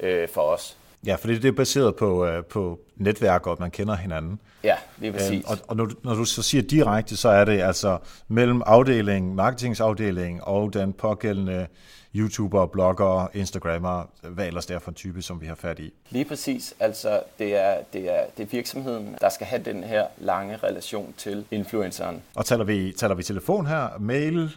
[0.00, 0.76] øh, for os.
[1.06, 4.40] Ja, for det er baseret på, øh, på netværk, og at man kender hinanden.
[4.64, 5.44] Ja, det er præcis.
[5.44, 8.62] Øh, og og når, du, når du så siger direkte, så er det altså mellem
[8.66, 11.66] afdelingen, marketingsafdelingen og den pågældende
[12.14, 15.92] YouTuber, blogger, Instagrammer, hvad ellers det er for en type, som vi har fat i.
[16.10, 16.74] Lige præcis.
[16.80, 21.14] Altså, det er, det er, det er virksomheden, der skal have den her lange relation
[21.16, 22.22] til influenceren.
[22.34, 24.56] Og taler vi, taler vi telefon her, mail,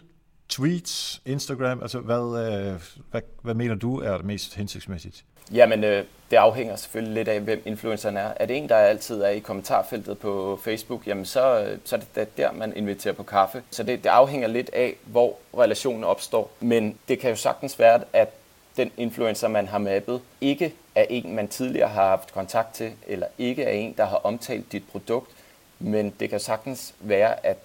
[0.50, 5.24] tweets, Instagram, altså hvad, øh, hvad, hvad mener du er det mest hensigtsmæssigt?
[5.52, 8.32] Jamen, øh, det afhænger selvfølgelig lidt af, hvem influenceren er.
[8.36, 12.00] Er det en, der altid er i kommentarfeltet på Facebook, jamen så, øh, så er
[12.14, 13.62] det der, man inviterer på kaffe.
[13.70, 16.50] Så det, det afhænger lidt af, hvor relationen opstår.
[16.60, 18.28] Men det kan jo sagtens være, at
[18.76, 23.26] den influencer, man har mappet, ikke er en, man tidligere har haft kontakt til, eller
[23.38, 25.30] ikke er en, der har omtalt dit produkt,
[25.78, 27.58] men det kan sagtens være, at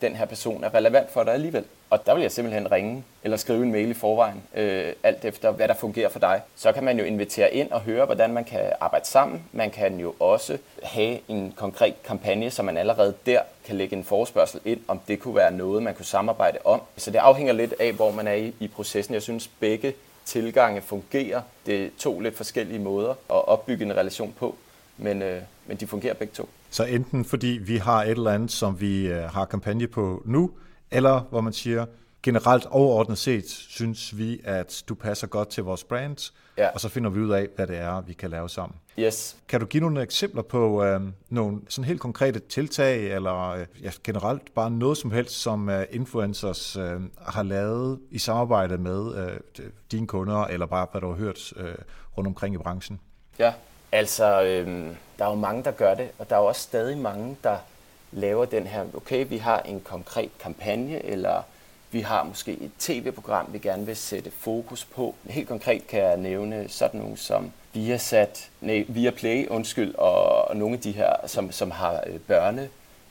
[0.00, 1.64] den her person er relevant for dig alligevel.
[1.92, 5.50] Og der vil jeg simpelthen ringe eller skrive en mail i forvejen, øh, alt efter
[5.50, 6.40] hvad der fungerer for dig.
[6.56, 9.42] Så kan man jo invitere ind og høre, hvordan man kan arbejde sammen.
[9.52, 14.04] Man kan jo også have en konkret kampagne, så man allerede der kan lægge en
[14.04, 16.80] forespørgsel ind, om det kunne være noget, man kunne samarbejde om.
[16.96, 19.14] Så det afhænger lidt af, hvor man er i, i processen.
[19.14, 21.42] Jeg synes, begge tilgange fungerer.
[21.66, 24.56] Det er to lidt forskellige måder at opbygge en relation på,
[24.98, 26.48] men, øh, men de fungerer begge to.
[26.70, 30.50] Så enten fordi vi har et eller andet, som vi øh, har kampagne på nu,
[30.92, 31.86] eller hvor man siger,
[32.22, 36.68] generelt overordnet set, synes vi, at du passer godt til vores brand, ja.
[36.68, 38.78] og så finder vi ud af, hvad det er, vi kan lave sammen.
[38.98, 39.36] Yes.
[39.48, 43.90] Kan du give nogle eksempler på øh, nogle sådan helt konkrete tiltag, eller øh, ja,
[44.04, 49.66] generelt bare noget som helst, som øh, influencers øh, har lavet i samarbejde med øh,
[49.92, 51.74] dine kunder, eller bare hvad du har hørt øh,
[52.16, 53.00] rundt omkring i branchen?
[53.38, 53.52] Ja,
[53.92, 54.66] altså øh,
[55.18, 57.56] der er jo mange, der gør det, og der er jo også stadig mange, der
[58.12, 61.42] laver den her, okay, vi har en konkret kampagne, eller
[61.90, 65.14] vi har måske et tv-program, vi gerne vil sætte fokus på.
[65.24, 70.74] Helt konkret kan jeg nævne sådan nogle som Viasat, nej, Viaplay, undskyld, og, og nogle
[70.74, 72.68] af de her, som, som har øh, børne,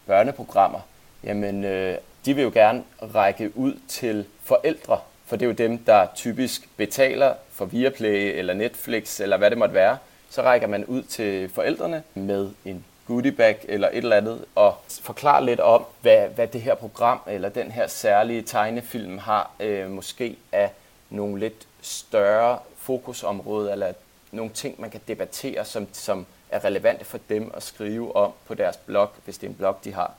[0.07, 0.79] børneprogrammer.
[1.23, 2.83] Jamen, øh, de vil jo gerne
[3.15, 8.53] række ud til forældre, for det er jo dem, der typisk betaler for Viaplay eller
[8.53, 9.97] Netflix eller hvad det måtte være.
[10.29, 15.45] Så rækker man ud til forældrene med en goodiebag eller et eller andet, og forklare
[15.45, 20.37] lidt om, hvad, hvad det her program eller den her særlige tegnefilm har øh, måske
[20.51, 20.71] af
[21.09, 23.93] nogle lidt større fokusområder, eller
[24.31, 28.53] nogle ting, man kan debattere, som, som er relevante for dem at skrive om på
[28.53, 30.13] deres blog, hvis det er en blog, de har.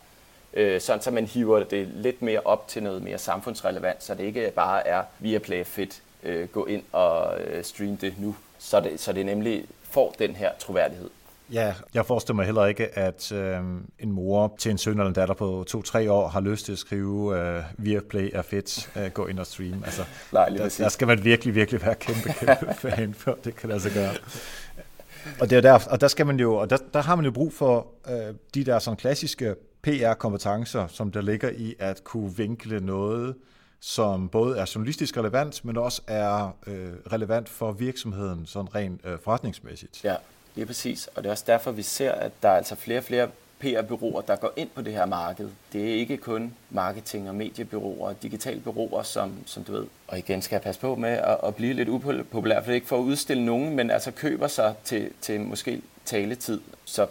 [0.54, 4.24] Øh, sådan så man hiver det lidt mere op til noget mere samfundsrelevant, så det
[4.24, 8.80] ikke bare er via Play Fit, øh, gå ind og øh, stream det nu, så
[8.80, 11.10] det, så det nemlig får den her troværdighed.
[11.52, 13.60] Ja, jeg forestiller mig heller ikke, at øh,
[13.98, 16.78] en mor til en søn eller en datter på to-tre år har lyst til at
[16.78, 19.82] skrive øh, via Play er fedt, øh, gå ind og stream.
[19.84, 23.70] Altså, Nej, der, der skal man virkelig, virkelig være kæmpe, kæmpe fan for, det kan
[23.70, 24.12] altså gøre.
[25.40, 27.30] Og, det er der, og der skal man jo, og der, der har man jo
[27.30, 32.80] brug for øh, de der sådan klassiske PR-kompetencer, som der ligger i at kunne vinkle
[32.80, 33.34] noget,
[33.80, 39.18] som både er journalistisk relevant, men også er øh, relevant for virksomheden sådan rent øh,
[39.24, 40.04] forretningsmæssigt.
[40.04, 40.14] Ja.
[40.54, 43.04] Lige præcis, og det er også derfor, vi ser, at der er altså flere og
[43.04, 43.28] flere
[43.60, 45.48] PR-byråer, der går ind på det her marked.
[45.72, 50.42] Det er ikke kun marketing- og mediebyråer og digitalbyråer, som, som du ved, og igen
[50.42, 52.98] skal jeg passe på med at, at blive lidt upopulær, for det er ikke for
[52.98, 56.60] at udstille nogen, men altså køber sig til, til måske taletid.
[56.84, 57.06] Så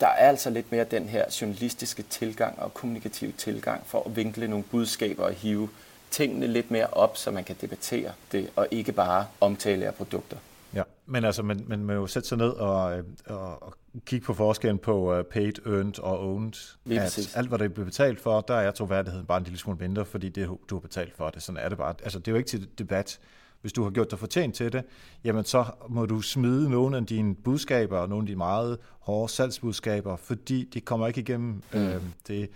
[0.00, 4.48] der er altså lidt mere den her journalistiske tilgang og kommunikative tilgang for at vinkle
[4.48, 5.68] nogle budskaber og hive
[6.10, 10.36] tingene lidt mere op, så man kan debattere det, og ikke bare omtale af produkter.
[10.74, 13.74] Ja, men altså, man, man må jo sætte sig ned og, øh, og, og
[14.06, 16.76] kigge på forskellen på uh, paid, earned og owned.
[16.84, 17.36] Lige at præcis.
[17.36, 20.28] alt, hvad der bliver betalt for, der er troværdigheden bare en lille smule mindre, fordi
[20.28, 21.42] det, du har betalt for det.
[21.42, 21.94] Sådan er det bare.
[22.02, 23.20] Altså, det er jo ikke til debat.
[23.60, 24.84] Hvis du har gjort dig fortjent til det,
[25.24, 29.32] jamen så må du smide nogle af dine budskaber og nogle af de meget hårde
[29.32, 31.78] salgsbudskaber, fordi de kommer ikke igennem mm.
[31.78, 32.48] øh, det Øh,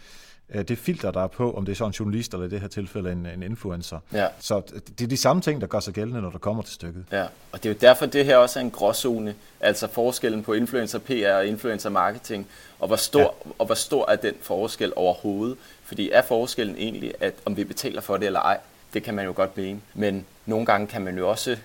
[0.69, 2.69] det filter, der er på, om det er så en journalist, eller i det her
[2.69, 3.99] tilfælde en, en influencer.
[4.13, 4.27] Ja.
[4.39, 4.63] Så
[4.99, 7.05] det er de samme ting, der gør sig gældende, når der kommer til stykket.
[7.13, 10.53] Ja, og det er jo derfor, det her også er en gråzone, altså forskellen på
[10.53, 12.47] influencer PR og influencer marketing,
[12.79, 13.51] og hvor stor, ja.
[13.59, 15.57] og hvor stor er den forskel overhovedet?
[15.85, 18.59] Fordi er forskellen egentlig, at om vi betaler for det eller ej,
[18.95, 21.57] det kan man jo godt mene, men nogle gange kan man jo også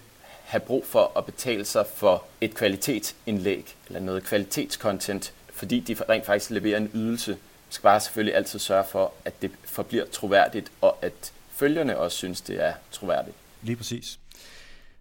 [0.43, 6.25] have brug for at betale sig for et kvalitetsindlæg, eller noget kvalitetscontent, fordi de rent
[6.25, 7.37] faktisk leverer en ydelse,
[7.73, 12.41] skal bare selvfølgelig altid sørge for, at det forbliver troværdigt, og at følgerne også synes,
[12.41, 13.35] det er troværdigt.
[13.61, 14.19] Lige præcis.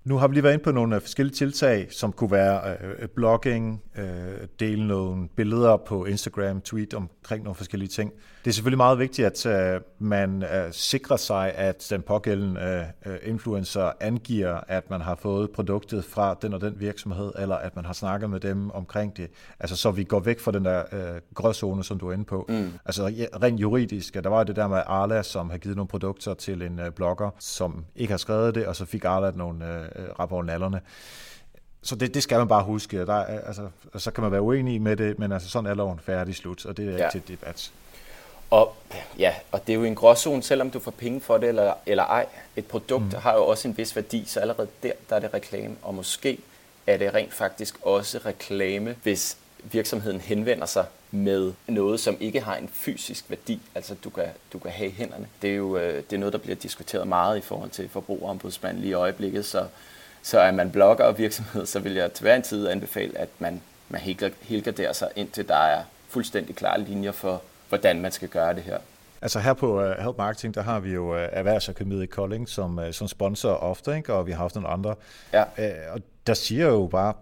[0.04, 2.90] Nu har vi lige været inde på nogle øh, forskellige tiltag, som kunne være øh,
[2.98, 4.06] øh, blogging, øh,
[4.61, 8.12] dele nogle billeder på Instagram, tweet omkring nogle forskellige ting.
[8.44, 13.16] Det er selvfølgelig meget vigtigt, at øh, man øh, sikrer sig, at den pågældende øh,
[13.22, 17.85] influencer angiver, at man har fået produktet fra den og den virksomhed, eller at man
[17.85, 19.31] har snakket med dem omkring det.
[19.61, 22.46] Altså så vi går væk fra den der øh, gråzone, som du er inde på.
[22.48, 22.72] Mm.
[22.85, 23.07] Altså
[23.42, 26.79] rent juridisk, der var det der med Arla, som har givet nogle produkter til en
[26.79, 29.64] øh, blogger, som ikke har skrevet det, og så fik Arla nogle
[30.31, 30.81] øh, nallerne.
[31.83, 33.07] Så det, det skal man bare huske.
[33.07, 35.98] Der er, altså, så kan man være uenig med det, men altså, sådan er loven
[35.98, 36.96] færdig slut, og det er ja.
[36.96, 37.72] ikke til debat.
[38.50, 38.74] Og,
[39.18, 42.04] ja, og det er jo en gråzone, selvom du får penge for det eller, eller
[42.04, 42.26] ej.
[42.56, 43.18] Et produkt mm.
[43.18, 45.76] har jo også en vis værdi, så allerede der, der er det reklame.
[45.82, 46.38] Og måske
[46.86, 52.56] er det rent faktisk også reklame, hvis virksomheden henvender sig med noget, som ikke har
[52.56, 55.28] en fysisk værdi, altså du kan, du kan have i hænderne.
[55.42, 58.80] Det er jo øh, det er noget, der bliver diskuteret meget i forhold til forbrugerombudsmanden
[58.80, 59.66] lige i øjeblikket, så,
[60.22, 63.28] så er man blogger og virksomhed, så vil jeg til hver en tid anbefale, at
[63.38, 64.00] man, man
[64.40, 68.78] helgarderer sig, indtil der er fuldstændig klare linjer for, hvordan man skal gøre det her.
[69.22, 72.78] Altså her på uh, Help Marketing, der har vi jo uh, Erhvervsakademiet i Kolding som,
[72.78, 74.14] uh, som sponsor ofte, ikke?
[74.14, 74.94] og vi har haft nogle andre.
[75.33, 75.42] Ja.
[75.42, 77.12] Uh, og der siger jo bare,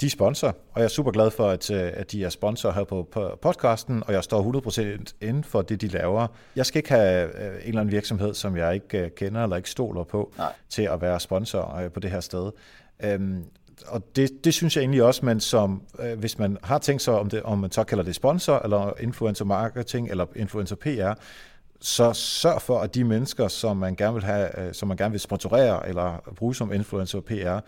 [0.00, 2.84] de er sponsor, og jeg er super glad for, at, at de er sponsor her
[2.84, 6.26] på, på podcasten, og jeg står 100% inden for det, de laver.
[6.56, 7.24] Jeg skal ikke have
[7.62, 10.52] en eller anden virksomhed, som jeg ikke kender eller ikke stoler på, Nej.
[10.68, 12.50] til at være sponsor på det her sted.
[13.14, 13.44] Um,
[13.88, 17.14] og det, det synes jeg egentlig også, man som, øh, hvis man har tænkt sig,
[17.14, 21.12] om, det, om man så kalder det sponsor, eller influencer marketing, eller influencer PR,
[21.80, 25.10] så sørg for, at de mennesker, som man gerne vil, have, øh, som man gerne
[25.10, 27.60] vil sponsorere, eller bruge som influencer PR,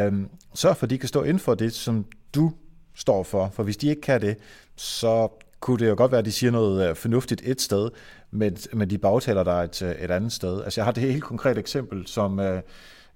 [0.00, 0.12] øh,
[0.54, 2.52] sørg for, at de kan stå inden for det, som du
[2.94, 3.50] står for.
[3.52, 4.36] For hvis de ikke kan det,
[4.76, 5.28] så
[5.60, 7.90] kunne det jo godt være, at de siger noget øh, fornuftigt et sted,
[8.30, 10.62] men, men de bagtaler dig et, øh, et andet sted.
[10.64, 12.62] Altså jeg har det helt konkret eksempel, som, øh,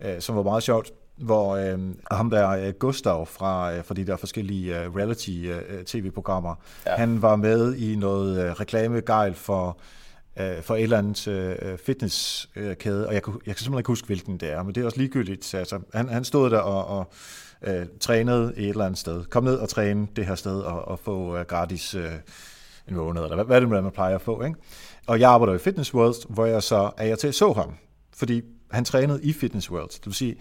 [0.00, 1.78] øh, som var meget sjovt hvor øh,
[2.10, 6.54] ham der øh, Gustav fra, øh, fra de der forskellige øh, reality-tv-programmer,
[6.86, 6.96] ja.
[6.96, 9.78] han var med i noget øh, reklamegejl for
[10.40, 14.36] øh, for et eller andet øh, fitnesskæde, og jeg, jeg kan simpelthen ikke huske, hvilken
[14.36, 15.54] det er, men det er også ligegyldigt.
[15.54, 17.12] Altså, han, han stod der og, og
[17.62, 19.24] øh, trænede et eller andet sted.
[19.24, 22.12] Kom ned og træne det her sted og, og få øh, gratis øh,
[22.88, 24.42] en måned, eller hvad, hvad er det, man plejer at få.
[24.42, 24.56] Ikke?
[25.06, 27.74] Og jeg arbejder i Fitness World, hvor jeg så er jeg til så ham,
[28.16, 29.88] fordi han trænede i Fitness World.
[29.88, 30.36] Det vil sige,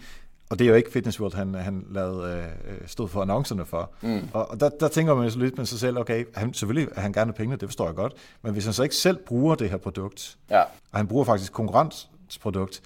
[0.50, 3.90] og det er jo ikke Fitness World, han, han lavede, øh, stod for annoncerne for.
[4.00, 4.28] Mm.
[4.32, 7.00] Og, og der, der tænker man så lidt med sig selv, okay, han, selvfølgelig er
[7.00, 9.70] han gerne penge, det forstår jeg godt, men hvis han så ikke selv bruger det
[9.70, 10.60] her produkt, ja.
[10.60, 12.82] og han bruger faktisk konkurrensprodukt,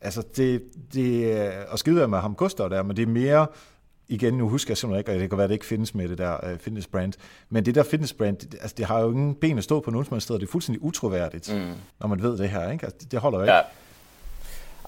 [0.00, 0.62] altså det,
[0.94, 3.46] det og skide med ham koster der, men det er mere,
[4.08, 6.08] igen, nu husker jeg simpelthen ikke, og det kan være, at det ikke findes med
[6.08, 7.12] det der uh, fitness brand,
[7.50, 9.90] men det der fitness brand, det, altså, det har jo ingen ben at stå på
[9.90, 11.72] nogen som helst sted, det er fuldstændig utroværdigt, mm.
[12.00, 12.86] når man ved det her, ikke?
[12.86, 13.54] Altså, det holder jo ikke.
[13.54, 13.60] Ja.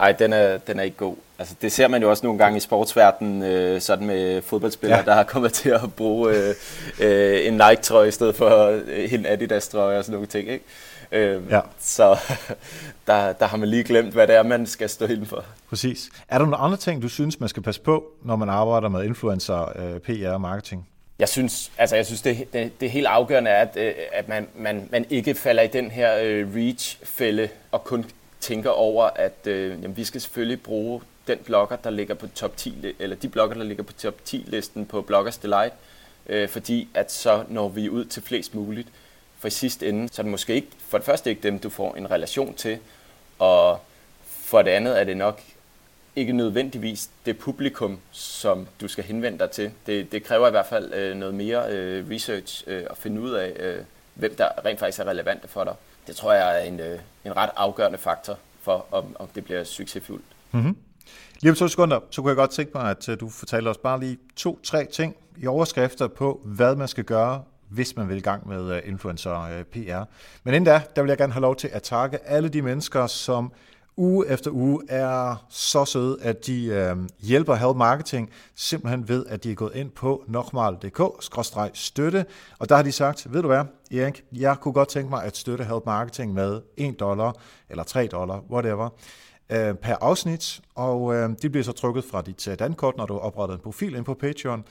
[0.01, 1.17] Ej, den er, den er ikke god.
[1.39, 5.05] Altså, det ser man jo også nogle gange i sportsverdenen, øh, sådan med fodboldspillere, ja.
[5.05, 6.55] der har kommet til at bruge øh,
[7.01, 10.49] øh, en Nike-trøje i stedet for øh, en Adidas-trøje og sådan nogle ting.
[10.49, 10.65] Ikke?
[11.13, 11.61] Øh, ja.
[11.81, 12.19] Så
[13.07, 15.45] der, der har man lige glemt, hvad det er, man skal stå inden for.
[15.69, 16.11] Præcis.
[16.29, 19.05] Er der nogle andre ting, du synes, man skal passe på, når man arbejder med
[19.05, 20.89] influencer, øh, PR og marketing?
[21.19, 24.49] Jeg synes, altså jeg synes det, det, det helt afgørende er, at, øh, at man,
[24.57, 28.05] man, man ikke falder i den her øh, reach-fælde og kun
[28.45, 32.57] tænker over, at øh, jamen, vi skal selvfølgelig bruge den blogger, der ligger på top
[32.57, 35.75] 10, eller de blogger, der ligger på top 10-listen på Bloggers Delight,
[36.27, 38.89] øh, fordi at så når vi ud til flest muligt.
[39.39, 41.69] For i sidste ende, så er det måske ikke, for det første ikke dem, du
[41.69, 42.79] får en relation til,
[43.39, 43.81] og
[44.25, 45.41] for det andet er det nok
[46.17, 49.71] ikke nødvendigvis det publikum, som du skal henvende dig til.
[49.87, 53.31] Det, det kræver i hvert fald øh, noget mere øh, research øh, at finde ud
[53.31, 53.79] af, øh,
[54.15, 55.75] hvem der rent faktisk er relevante for dig.
[56.07, 59.65] Det tror jeg er en, øh, en ret afgørende faktor for, om, om det bliver
[59.65, 60.25] succesfuldt.
[60.53, 60.77] Mm-hmm.
[61.41, 63.79] Lige om to sekunder, så kunne jeg godt tænke mig, at øh, du fortæller os
[63.79, 68.21] bare lige to-tre ting i overskrifter på, hvad man skal gøre, hvis man vil i
[68.21, 70.05] gang med øh, influencer øh, PR.
[70.45, 73.07] Men inden da, der vil jeg gerne have lov til at takke alle de mennesker,
[73.07, 73.53] som
[73.97, 79.45] uge efter uge er så søde, at de øh, hjælper Help Marketing simpelthen ved, at
[79.45, 82.27] de er gået ind på nokmal.dk-støtte,
[82.59, 85.37] og der har de sagt, ved du hvad, Erik, jeg kunne godt tænke mig at
[85.37, 87.37] støtte Help Marketing med 1 dollar
[87.71, 88.89] eller 3 dollar, whatever,
[89.51, 93.19] øh, per afsnit, og øh, de bliver så trykket fra dit øh, dankort, når du
[93.19, 94.65] opretter en profil ind på Patreon,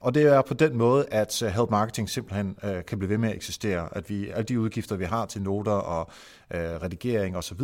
[0.00, 3.18] og det er på den måde, at øh, Help Marketing simpelthen øh, kan blive ved
[3.18, 3.88] med at eksistere.
[3.96, 6.10] At vi, alle de udgifter, vi har til noter og
[6.54, 7.60] uh, redigering osv.,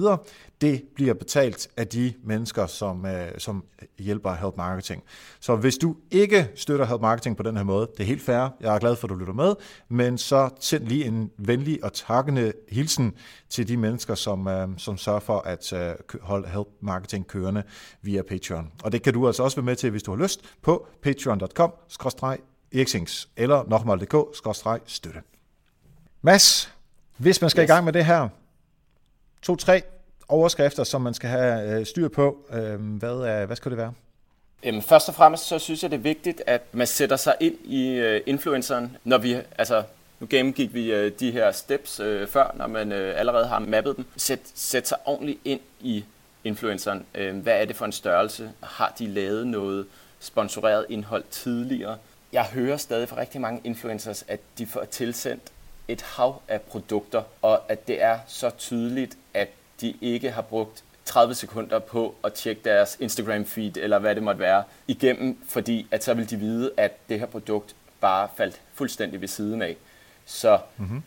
[0.61, 3.65] det bliver betalt af de mennesker, som, uh, som
[3.99, 5.03] hjælper Help Marketing.
[5.41, 8.49] Så hvis du ikke støtter Help Marketing på den her måde, det er helt fair,
[8.61, 9.55] jeg er glad for, at du lytter med,
[9.89, 13.13] men så send lige en venlig og takkende hilsen
[13.51, 17.63] til de mennesker, som, uh, som sørger for at uh, holde Help Marketing kørende
[18.03, 18.73] via Patreon.
[18.83, 21.73] Og det kan du altså også være med til, hvis du har lyst, på patreon.com
[22.73, 25.23] eriksings eller nokmal.dk-støtte.
[26.23, 26.73] Mads,
[27.17, 27.69] hvis man skal yes.
[27.69, 28.29] i gang med det her,
[29.43, 29.83] to-tre
[30.29, 33.93] overskrifter, som man skal have øh, styr på, øhm, hvad, er, hvad skal det være?
[34.65, 37.55] Jamen, først og fremmest så synes jeg, det er vigtigt, at man sætter sig ind
[37.65, 39.83] i øh, influenceren, når vi, altså
[40.21, 43.97] nu gennemgik vi øh, de her steps øh, før, når man øh, allerede har mappet
[43.97, 44.05] dem.
[44.17, 46.05] Sæt, sæt sig ordentligt ind i
[46.45, 47.07] influenceren.
[47.15, 48.51] Øh, hvad er det for en størrelse?
[48.63, 49.87] Har de lavet noget
[50.21, 51.97] sponsoreret indhold tidligere?
[52.33, 55.43] jeg hører stadig fra rigtig mange influencers, at de får tilsendt
[55.89, 59.49] et hav af produkter, og at det er så tydeligt, at
[59.81, 64.23] de ikke har brugt 30 sekunder på at tjekke deres Instagram feed, eller hvad det
[64.23, 68.61] måtte være, igennem, fordi at så vil de vide, at det her produkt bare faldt
[68.75, 69.77] fuldstændig ved siden af.
[70.27, 71.03] Så mm-hmm.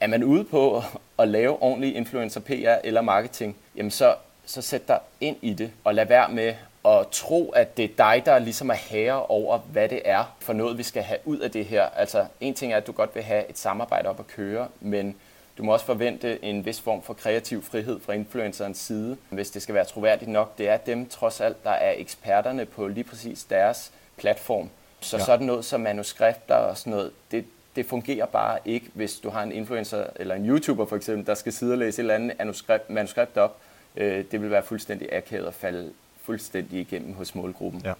[0.00, 0.82] er man ude på
[1.18, 4.14] at lave ordentlig influencer PR eller marketing, jamen så,
[4.46, 7.88] så sæt dig ind i det, og lad være med og tro, at det er
[7.98, 11.38] dig, der ligesom er herre over, hvad det er for noget, vi skal have ud
[11.38, 11.82] af det her.
[11.96, 15.16] Altså, en ting er, at du godt vil have et samarbejde op at køre, men
[15.58, 19.62] du må også forvente en vis form for kreativ frihed fra influencerens side, hvis det
[19.62, 20.58] skal være troværdigt nok.
[20.58, 24.70] Det er dem trods alt, der er eksperterne på lige præcis deres platform.
[25.00, 25.24] Så ja.
[25.24, 27.44] sådan noget som manuskripter og sådan noget, det,
[27.76, 31.34] det fungerer bare ikke, hvis du har en influencer eller en YouTuber for eksempel, der
[31.34, 33.56] skal sidde og læse et eller andet manuskript, manuskript op.
[33.96, 35.92] Øh, det vil være fuldstændig akavet at falde
[36.30, 37.82] fuldstændig igennem hos målgruppen.
[37.84, 37.92] Ja.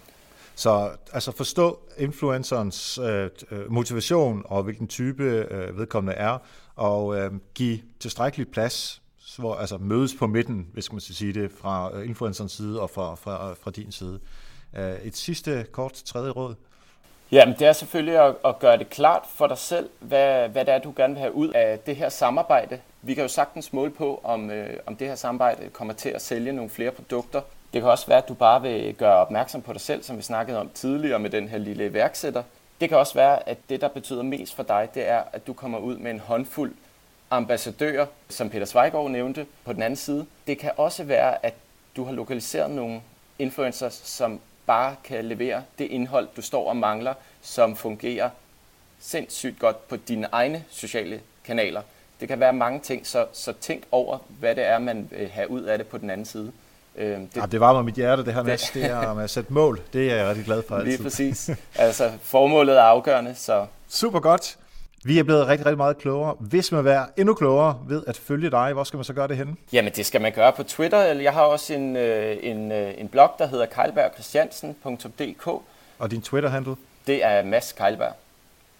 [0.54, 6.38] Så altså forstå influencerens øh, øh, motivation og hvilken type øh, vedkommende er,
[6.76, 9.02] og øh, give tilstrækkelig plads,
[9.38, 12.90] hvor altså mødes på midten, hvis man skal sige det, fra øh, influencerens side og
[12.90, 14.20] fra, fra, fra din side.
[14.76, 16.54] Øh, et sidste kort tredje råd?
[17.32, 20.74] Jamen, det er selvfølgelig at, at gøre det klart for dig selv, hvad, hvad det
[20.74, 22.80] er, du gerne vil have ud af det her samarbejde.
[23.02, 26.22] Vi kan jo sagtens måle på, om, øh, om det her samarbejde kommer til at
[26.22, 27.40] sælge nogle flere produkter.
[27.72, 30.22] Det kan også være, at du bare vil gøre opmærksom på dig selv, som vi
[30.22, 32.42] snakkede om tidligere med den her lille iværksætter.
[32.80, 35.52] Det kan også være, at det, der betyder mest for dig, det er, at du
[35.52, 36.74] kommer ud med en håndfuld
[37.30, 40.26] ambassadører, som Peter Zweigård nævnte på den anden side.
[40.46, 41.54] Det kan også være, at
[41.96, 43.00] du har lokaliseret nogle
[43.38, 48.30] influencers, som bare kan levere det indhold, du står og mangler, som fungerer
[49.00, 51.82] sindssygt godt på dine egne sociale kanaler.
[52.20, 55.50] Det kan være mange ting, så, så tænk over, hvad det er, man vil have
[55.50, 56.52] ud af det på den anden side.
[56.96, 59.30] Øh, det, ja, det varmer mit hjerte, det her med, det, det er med at
[59.30, 59.80] sætte mål.
[59.92, 60.90] Det er jeg rigtig glad for altid.
[60.90, 61.50] Lige præcis.
[61.74, 63.66] Altså, formålet er afgørende, så...
[63.88, 64.58] Super godt.
[65.04, 66.36] Vi er blevet rigtig, rigtig meget klogere.
[66.38, 69.28] Hvis man vil være endnu klogere ved at følge dig, hvor skal man så gøre
[69.28, 69.56] det henne?
[69.72, 70.98] Jamen, det skal man gøre på Twitter.
[71.02, 75.46] Jeg har også en, øh, en, øh, en blog, der hedder keilbergchristiansen.dk.
[75.98, 76.76] Og din Twitter-handle?
[77.06, 78.12] Det er Mads Keilberg.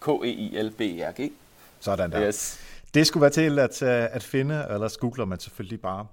[0.01, 1.31] K-E-I-L-B-E-R-G.
[1.79, 2.27] Sådan der.
[2.27, 2.59] Yes.
[2.93, 6.05] Det skulle være til at, øh, at finde, eller googler man selvfølgelig bare.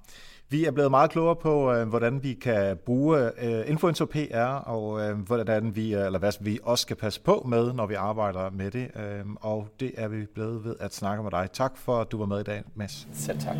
[0.50, 5.00] Vi er blevet meget klogere på, øh, hvordan vi kan bruge øh, influencer PR, og
[5.00, 8.70] øh, hvordan vi, eller hvad vi også skal passe på med, når vi arbejder med
[8.70, 8.90] det.
[9.40, 11.48] og det er vi blevet ved at snakke med dig.
[11.52, 13.08] Tak for, at du var med i dag, Mads.
[13.12, 13.56] Selv tak.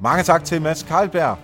[0.00, 1.38] Mange tak til Mads Karlberg.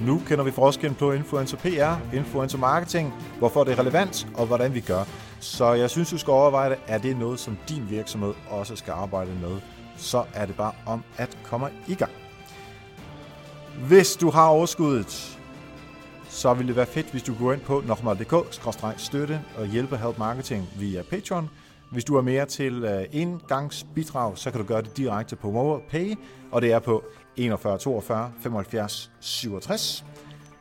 [0.00, 4.74] Nu kender vi forskellen på influencer PR, influencer marketing, hvorfor det er relevant og hvordan
[4.74, 5.04] vi gør.
[5.40, 6.78] Så jeg synes, du skal overveje det.
[6.86, 9.81] Er det noget, som din virksomhed også skal arbejde med?
[10.02, 12.12] Så er det bare om at komme i gang.
[13.88, 15.38] Hvis du har overskuddet,
[16.28, 20.68] så ville det være fedt, hvis du går ind på nokmal.dk-støtte og hjælpe Help Marketing
[20.78, 21.50] via Patreon.
[21.90, 26.14] Hvis du er mere til øh, indgangsbidrag, så kan du gøre det direkte på MobilePay,
[26.50, 27.04] og det er på
[27.36, 30.04] 41 42 75 67.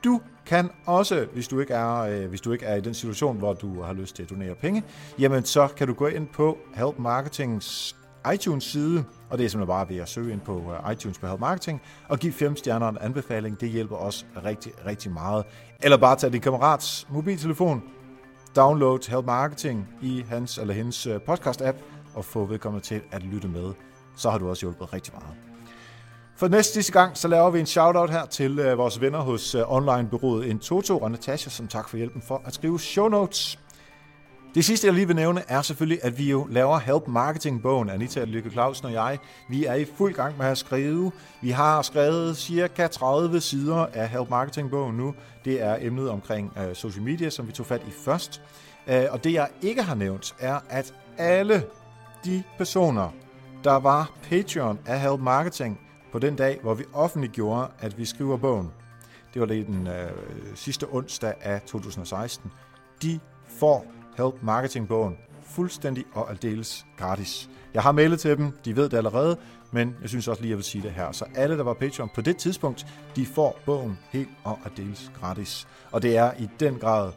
[0.03, 3.37] Du kan også, hvis du ikke er, øh, hvis du ikke er i den situation,
[3.37, 4.83] hvor du har lyst til at donere penge,
[5.19, 7.95] jamen så kan du gå ind på Help Marketings
[8.33, 11.39] iTunes-side, og det er simpelthen bare ved at søge ind på øh, iTunes på Help
[11.39, 13.61] Marketing, og give fem stjerner en anbefaling.
[13.61, 15.45] Det hjælper os rigtig, rigtig meget.
[15.83, 17.83] Eller bare tage din kammerats mobiltelefon,
[18.55, 21.77] download Help Marketing i hans eller hendes øh, podcast-app,
[22.15, 23.73] og få vedkommende til at lytte med.
[24.15, 25.35] Så har du også hjulpet rigtig meget.
[26.35, 29.55] For næste sidste gang, så laver vi en shout-out her til øh, vores venner hos
[29.55, 33.59] uh, online-byrået Intoto og Natasha, som tak for hjælpen for at skrive show notes.
[34.55, 37.89] Det sidste, jeg lige vil nævne, er selvfølgelig, at vi jo laver Help Marketing-bogen.
[37.89, 41.11] Anita Lykke Clausen og jeg, vi er i fuld gang med at skrive.
[41.41, 45.15] Vi har skrevet cirka 30 sider af Help Marketing-bogen nu.
[45.45, 48.41] Det er emnet omkring uh, social media, som vi tog fat i først.
[48.87, 51.63] Uh, og det, jeg ikke har nævnt, er, at alle
[52.25, 53.09] de personer,
[53.63, 55.79] der var Patreon af Help Marketing
[56.11, 58.69] på den dag, hvor vi offentliggjorde, at vi skriver bogen,
[59.33, 60.11] det var lige den øh,
[60.55, 62.51] sidste onsdag af 2016,
[63.01, 63.19] de
[63.59, 63.85] får
[64.17, 67.49] Help Marketing-bogen fuldstændig og aldeles gratis.
[67.73, 69.37] Jeg har mailet til dem, de ved det allerede,
[69.71, 71.11] men jeg synes også lige, at jeg vil sige det her.
[71.11, 72.85] Så alle, der var Patreon på det tidspunkt,
[73.15, 75.67] de får bogen helt og aldeles gratis.
[75.91, 77.11] Og det er i den grad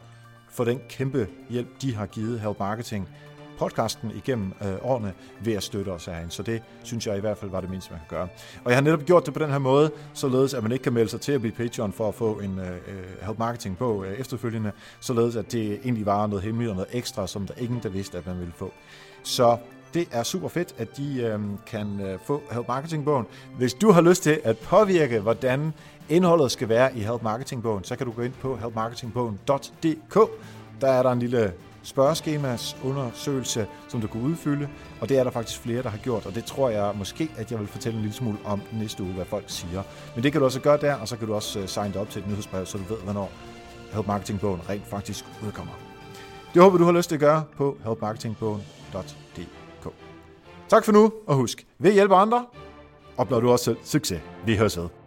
[0.49, 3.09] for den kæmpe hjælp, de har givet Help Marketing
[3.57, 6.31] podcasten igennem øh, årene ved at støtte os herinde.
[6.31, 8.27] Så det synes jeg i hvert fald var det mindste, man kan gøre.
[8.63, 10.93] Og jeg har netop gjort det på den her måde, således at man ikke kan
[10.93, 14.03] melde sig til at blive Patreon for at få en øh, øh help marketing på
[14.03, 17.79] øh, efterfølgende, således at det egentlig var noget hemmeligt og noget ekstra, som der ingen
[17.83, 18.73] der vidste, at man ville få.
[19.23, 19.57] Så
[19.93, 23.25] det er super fedt, at de øh, kan øh, få Help Marketing-bogen.
[23.57, 25.73] Hvis du har lyst til at påvirke, hvordan
[26.09, 30.15] indholdet skal være i Help Marketing-bogen, så kan du gå ind på helpmarketingbogen.dk.
[30.81, 31.53] Der er der en lille
[31.85, 34.69] spørgeskemas undersøgelse, som du kan udfylde,
[35.01, 37.51] og det er der faktisk flere, der har gjort, og det tror jeg måske, at
[37.51, 39.83] jeg vil fortælle en lille smule om næste uge, hvad folk siger.
[40.15, 42.01] Men det kan du også gøre der, og så kan du også øh, signe dig
[42.01, 43.31] op til et nyhedsbrev, så du ved, hvornår
[43.93, 45.73] Help Marketing-bogen rent faktisk udkommer.
[46.53, 49.87] Det håber du har lyst til at gøre på helpmarketingbogen.dk.
[50.69, 52.45] Tak for nu, og husk, ved hjælpe andre,
[53.17, 54.21] opnår du også selv succes.
[54.45, 55.04] Vi høres ved.